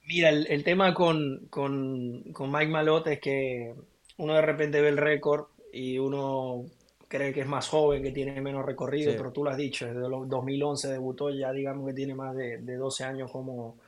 [0.07, 3.75] Mira, el, tema con, con, Mike Malott es que
[4.17, 6.67] uno de repente ve el récord y uno
[7.11, 9.99] cree que es más joven, que tiene menos recorrido, pero tú lo has dicho, desde
[10.01, 13.79] 2011 debutó, ya digamos que tiene más de, 12 años como,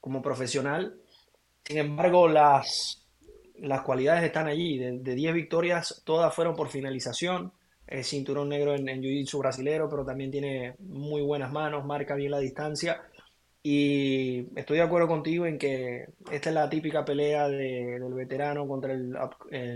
[0.00, 0.96] como profesional.
[1.62, 3.06] Sin embargo, las,
[3.58, 4.78] las cualidades están allí.
[4.78, 7.52] De, 10 victorias, todas fueron por finalización.
[7.86, 12.30] Es cinturón negro en, en Jiu-Jitsu brasilero, pero también tiene muy buenas manos, marca bien
[12.30, 13.02] la distancia.
[13.62, 18.94] Y estoy de acuerdo contigo en que esta es la típica pelea del veterano contra
[18.94, 19.12] el,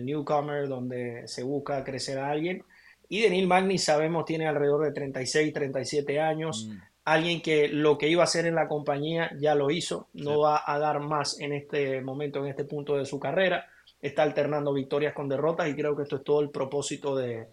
[0.06, 2.64] newcomer, donde se busca crecer a alguien.
[3.08, 6.68] Y Denil Magni sabemos tiene alrededor de 36, 37 años.
[6.68, 6.78] Mm.
[7.04, 10.08] Alguien que lo que iba a hacer en la compañía ya lo hizo.
[10.12, 13.66] No va a dar más en este momento, en este punto de su carrera.
[14.00, 17.46] Está alternando victorias con derrotas y creo que esto es todo el propósito de,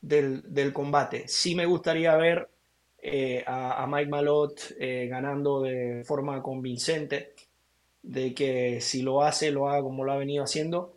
[0.00, 1.28] del, del combate.
[1.28, 2.48] Sí me gustaría ver
[3.00, 7.34] eh, a, Mike Malott eh, ganando de forma convincente,
[8.02, 10.94] de que si lo hace, lo haga como lo ha venido haciendo.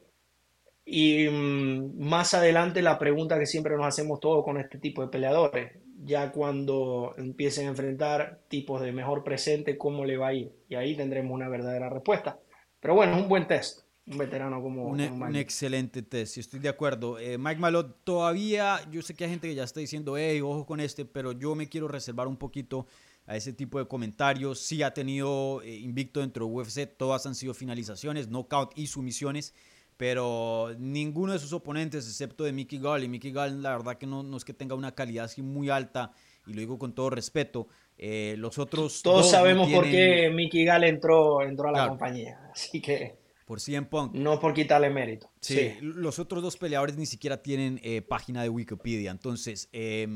[0.94, 5.08] Y mm, más adelante la pregunta que siempre nos hacemos todos con este tipo de
[5.08, 5.72] peleadores,
[6.04, 10.52] ya cuando empiecen a enfrentar tipos de mejor presente, ¿cómo le va a ir?
[10.68, 12.38] Y ahí tendremos una verdadera respuesta.
[12.82, 13.84] Pero bueno, es un buen test.
[14.06, 17.18] Un veterano como un, e, un excelente test, estoy de acuerdo.
[17.18, 20.66] Eh, Mike Malot, todavía, yo sé que hay gente que ya está diciendo, hey, ojo
[20.66, 22.86] con este, pero yo me quiero reservar un poquito
[23.28, 24.60] a ese tipo de comentarios.
[24.60, 29.54] Sí ha tenido eh, invicto dentro de UFC, todas han sido finalizaciones, knockout y sumisiones
[30.02, 34.08] pero ninguno de sus oponentes, excepto de Mickey Gall, y Mickey Gall la verdad que
[34.08, 36.12] no, no es que tenga una calidad así muy alta,
[36.48, 37.68] y lo digo con todo respeto,
[38.00, 39.04] eh, los otros...
[39.04, 43.20] Todos sabemos por qué Mickey Gall entró, entró a la compañía, así que...
[43.46, 44.16] Por 100 Punk.
[44.16, 45.30] No por quitarle mérito.
[45.40, 50.08] Sí, los otros dos peleadores ni siquiera tienen eh, página de Wikipedia, entonces, eh,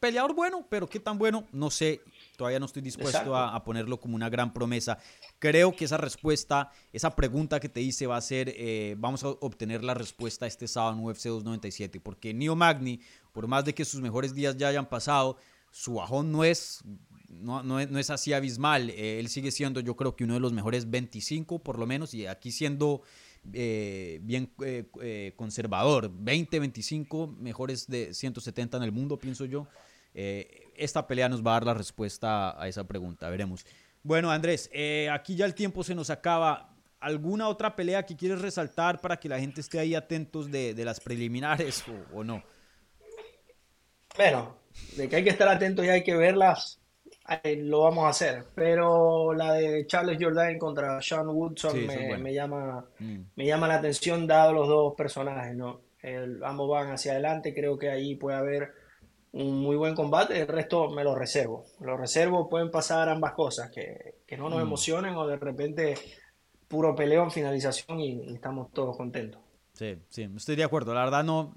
[0.00, 2.02] peleador bueno, pero qué tan bueno, no sé,
[2.42, 4.98] todavía no estoy dispuesto a, ponerlo como una gran promesa.
[5.38, 9.28] Creo que esa respuesta, esa pregunta que te hice va a ser, eh, vamos a
[9.28, 12.98] obtener la respuesta este sábado en UFC 297, porque Neo Magni,
[13.30, 15.36] por más de que sus mejores días ya hayan pasado,
[15.70, 16.82] su bajón no es,
[17.28, 18.90] no, no, es así abismal.
[18.90, 22.12] Eh, él sigue siendo, yo creo que uno de los mejores 25 por lo menos,
[22.12, 23.02] y aquí siendo
[23.52, 24.52] eh, bien
[25.36, 29.68] conservador, 20, 25 mejores de 170 en el mundo, pienso yo.
[30.14, 33.64] Esta pelea nos va a dar la respuesta a esa pregunta, veremos.
[34.02, 36.74] Bueno, Andrés, eh, aquí ya el tiempo se nos acaba.
[36.98, 41.00] ¿Alguna otra pelea que quieres resaltar para que la gente esté ahí atentos de, las
[41.00, 42.42] preliminares o, no?
[44.16, 44.56] Bueno,
[44.96, 46.80] de que hay que estar atentos y hay que verlas,
[47.44, 48.44] lo vamos a hacer.
[48.54, 53.18] Pero la de Charles Jordan contra Sean Woodson me, llama, mm.
[53.34, 55.56] me llama la atención dado los dos personajes.
[55.56, 55.80] ¿no?
[56.44, 58.81] ambos van hacia adelante, creo que ahí puede haber
[59.32, 61.64] un muy buen combate, el resto me lo reservo.
[61.80, 64.62] lo reservo, pueden pasar ambas cosas, que, no nos mm.
[64.62, 65.94] emocionen o de repente
[66.68, 69.40] puro peleo en finalización y, estamos todos contentos.
[69.74, 70.94] Sí, sí, estoy de acuerdo.
[70.94, 71.54] La verdad no,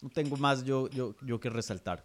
[0.00, 2.04] no tengo más yo, yo, yo que resaltar.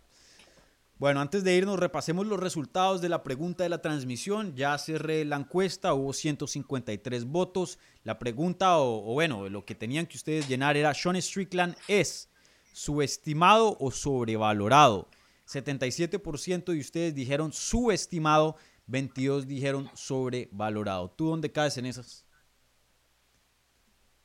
[0.98, 4.56] Bueno, antes de irnos, repasemos los resultados de la pregunta de la transmisión.
[4.56, 7.78] Ya cerré la encuesta, hubo 153 votos.
[8.04, 12.30] La pregunta, o, o bueno, lo que tenían que ustedes llenar era, Sean Strickland es
[12.74, 15.08] subestimado o sobrevalorado.
[15.48, 18.58] 77% de ustedes dijeron subestimado,
[18.88, 21.10] 22 dijeron sobrevalorado.
[21.12, 22.26] ¿Tú dónde caes en esas?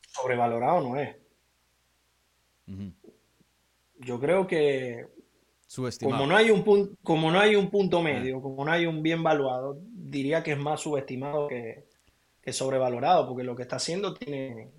[0.08, 1.16] Sobrevalorado no es.
[4.00, 5.06] Yo creo que
[5.66, 6.18] subestimado.
[6.18, 9.02] Como no hay un punto, como no hay un punto medio, como no hay un
[9.02, 11.86] bien valuado, diría que es más subestimado que,
[12.40, 14.70] que sobrevalorado, porque lo que está haciendo tiene,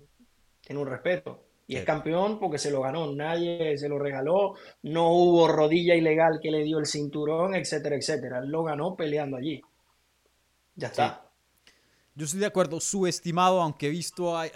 [0.60, 1.49] tiene un respeto.
[1.70, 6.40] Y es campeón porque se lo ganó, nadie se lo regaló, no hubo rodilla ilegal
[6.42, 8.40] que le dio el cinturón, etcétera, etcétera.
[8.40, 9.62] lo ganó peleando allí.
[10.74, 11.30] Ya está.
[12.16, 14.50] Yo estoy de acuerdo, subestimado, aunque he visto eh,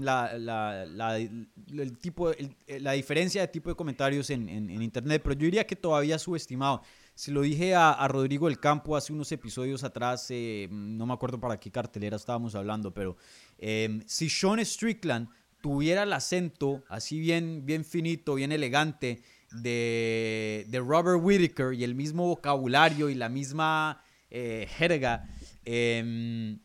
[0.00, 2.30] la, la, el tipo,
[2.66, 6.82] la diferencia de tipo de comentarios en, en, internet, pero yo diría que todavía subestimado.
[7.14, 11.40] Se lo dije a, Rodrigo del Campo hace unos episodios atrás, eh, no me acuerdo
[11.40, 13.16] para qué cartelera estábamos hablando, pero
[13.56, 15.28] eh, si Sean Strickland
[15.60, 22.26] tuviera el acento así bien, bien finito, bien elegante de, Robert Whittaker y el mismo
[22.26, 25.28] vocabulario y la misma eh, jerga,
[25.64, 26.58] em,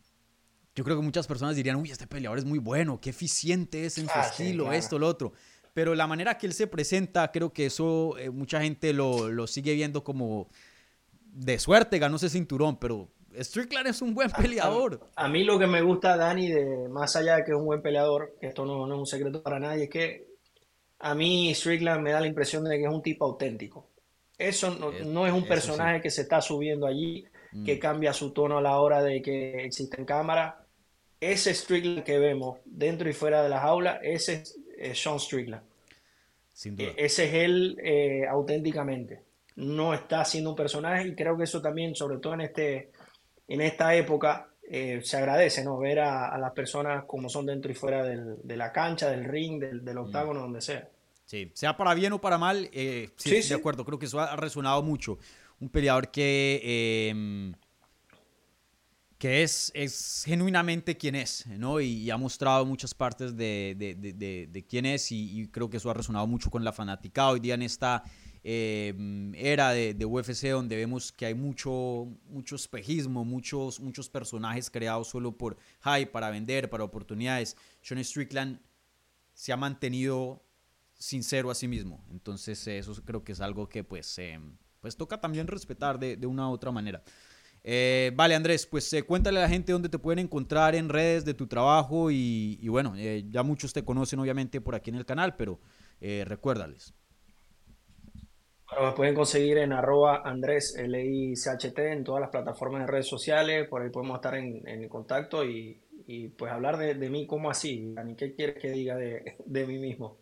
[0.76, 3.98] yo creo que muchas personas dirían, uy, este peleador es muy bueno, qué eficiente es
[3.98, 5.34] en su ah, estilo, esto, lo otro.
[5.74, 9.48] Pero la manera que él se presenta, creo que eso eh, mucha gente lo, lo
[9.48, 10.50] sigue viendo como
[11.36, 14.99] de suerte, ganó ese cinturón, pero Strickland es un buen peleador.
[15.15, 17.81] A, mí lo que me gusta, Dani, de más allá de que es un buen
[17.81, 20.27] peleador, esto no, es un secreto para nadie, es que
[20.99, 23.89] a mí Strickland me da la impresión de que es un tipo auténtico.
[24.38, 27.25] Eso no, es un personaje que se está subiendo allí,
[27.65, 27.79] que mm.
[27.79, 30.55] cambia su tono a la hora de que existen cámaras.
[31.19, 34.43] Ese Strickland que vemos dentro y fuera de las aulas, ese
[34.77, 35.63] es Sean Strickland.
[36.51, 36.89] Sin duda.
[36.89, 39.23] E, ese es él eh, auténticamente.
[39.55, 42.91] No está siendo un personaje y creo que eso también, sobre todo en este
[43.48, 45.78] en esta época eh, se agradece ¿no?
[45.78, 49.86] ver a, las personas como son dentro y fuera de la cancha, del ring, del,
[49.86, 50.89] del octágono, donde sea.
[51.26, 54.36] Sí, sea para bien o para mal, eh, sí, de acuerdo, creo que eso ha
[54.36, 55.18] resonado mucho.
[55.60, 57.54] Un peleador que, em,
[59.18, 61.82] que es, es genuinamente quien es, ¿no?
[61.82, 65.89] Y, ha mostrado muchas partes de, de, de, quién es y, y, creo que eso
[65.89, 67.32] ha resonado mucho con la fanaticada.
[67.32, 68.04] Hoy día en esta
[68.48, 75.08] Em, era de, UFC donde vemos que hay mucho, mucho espejismo, muchos, muchos personajes creados
[75.08, 77.58] solo por hype, para vender, para oportunidades.
[77.82, 78.60] Sean Strickland
[79.34, 80.46] se ha mantenido
[80.93, 82.06] sincero a sí mismo.
[82.12, 86.28] Entonces eso creo que es algo que pues, em, pues toca también respetar de, de
[86.28, 87.04] una u otra manera.
[87.64, 91.26] Eh, vale, Andrés, pues eh, cuéntale a la gente dónde te pueden encontrar en redes
[91.26, 95.06] de tu trabajo y, bueno, eh, ya muchos te conocen obviamente por aquí en el
[95.08, 95.60] canal, pero
[96.00, 96.93] recuérdales.
[98.76, 103.69] Bueno, me pueden conseguir en arroba Andrés LICHT en todas las plataformas de redes sociales,
[103.69, 105.80] por ahí podemos estar en, contacto y,
[106.38, 110.17] pues hablar de, mí como así, ¿qué quieres que diga de, de mí mismo?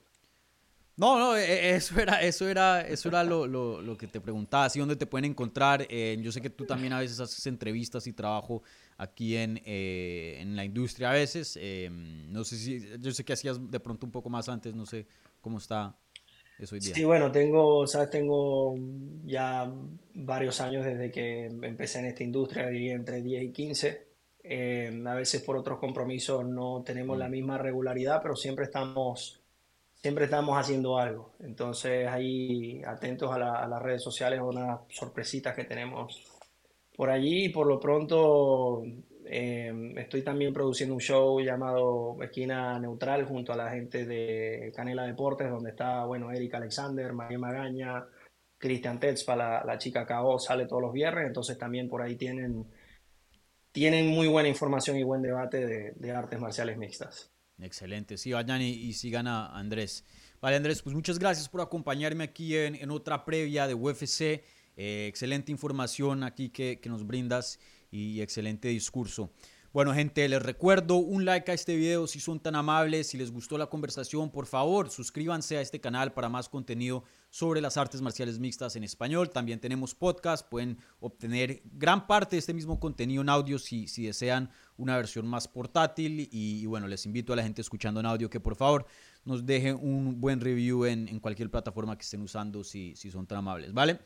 [0.96, 4.66] No, no, e, e, eso era, eso era, eso era lo, lo, que te preguntaba,
[4.66, 5.88] así dónde te pueden encontrar.
[5.90, 8.62] Eh, yo sé que tú también a veces haces entrevistas y trabajo
[8.98, 11.58] aquí en, eh, en la industria a veces.
[11.60, 14.86] Eh, no sé si, yo sé que hacías de pronto un poco más antes, no
[14.86, 15.08] sé
[15.42, 15.96] cómo está
[16.72, 16.94] hoy día.
[16.94, 18.76] Sí, bueno, tengo, sabes, tengo
[19.26, 19.72] ya
[20.14, 24.08] varios años desde que empecé en esta industria, diría entre 10 y 15.
[25.06, 27.32] a veces por otros compromisos no tenemos la mm.
[27.32, 29.44] misma regularidad, pero siempre estamos
[30.04, 31.32] siempre estamos haciendo algo.
[31.40, 36.22] Entonces ahí atentos a, las redes sociales, unas sorpresitas que tenemos
[36.96, 37.50] por allí.
[37.50, 38.84] Por lo pronto
[39.26, 45.06] em, estoy también produciendo un show llamado Esquina Neutral junto a la gente de Canela
[45.06, 48.06] Deportes, donde está, bueno, Eric Alexander, María Magaña,
[48.58, 51.28] Cristian Tetzpa, la, chica KO, sale todos los viernes.
[51.28, 52.66] Entonces también por ahí tienen,
[53.72, 57.34] tienen muy buena información y buen debate de artes marciales mixtas.
[57.62, 60.04] Excelente, sí, vayan y, sigan a Andrés.
[60.42, 64.44] Vale, Andrés, pues muchas gracias por acompañarme aquí en, otra previa de UFC.
[64.76, 67.60] Eh, excelente información aquí que, que nos brindas
[67.94, 69.32] y excelente discurso.
[69.74, 73.32] Bueno, gente, les recuerdo un like a este video si son tan amables, si les
[73.32, 78.00] gustó la conversación, por favor, suscríbanse a este canal para más contenido sobre las artes
[78.00, 79.32] marciales mixtas en español.
[79.32, 84.52] También tenemos podcast, pueden obtener gran parte de este mismo contenido en audio si, desean
[84.78, 86.30] una versión más portátil.
[86.32, 88.86] Y, bueno, les invito a la gente escuchando en audio que por favor
[89.26, 93.40] nos dejen un buen review en, cualquier plataforma que estén usando si, si son tan
[93.40, 94.02] amables, ¿vale?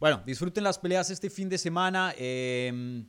[0.00, 2.14] Bueno, disfruten las peleas este fin de semana.
[2.16, 3.04] Eh,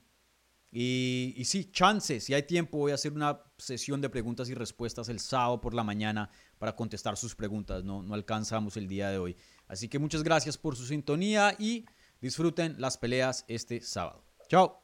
[0.75, 5.07] y, sí, chances, si hay tiempo, voy a hacer una sesión de preguntas y respuestas
[5.07, 7.83] el sábado por la mañana para contestar sus preguntas.
[7.83, 9.37] No, no alcanzamos el día de hoy.
[9.67, 11.85] Así que muchas gracias por su sintonía y
[12.21, 14.23] disfruten las peleas este sábado.
[14.49, 14.82] Chao.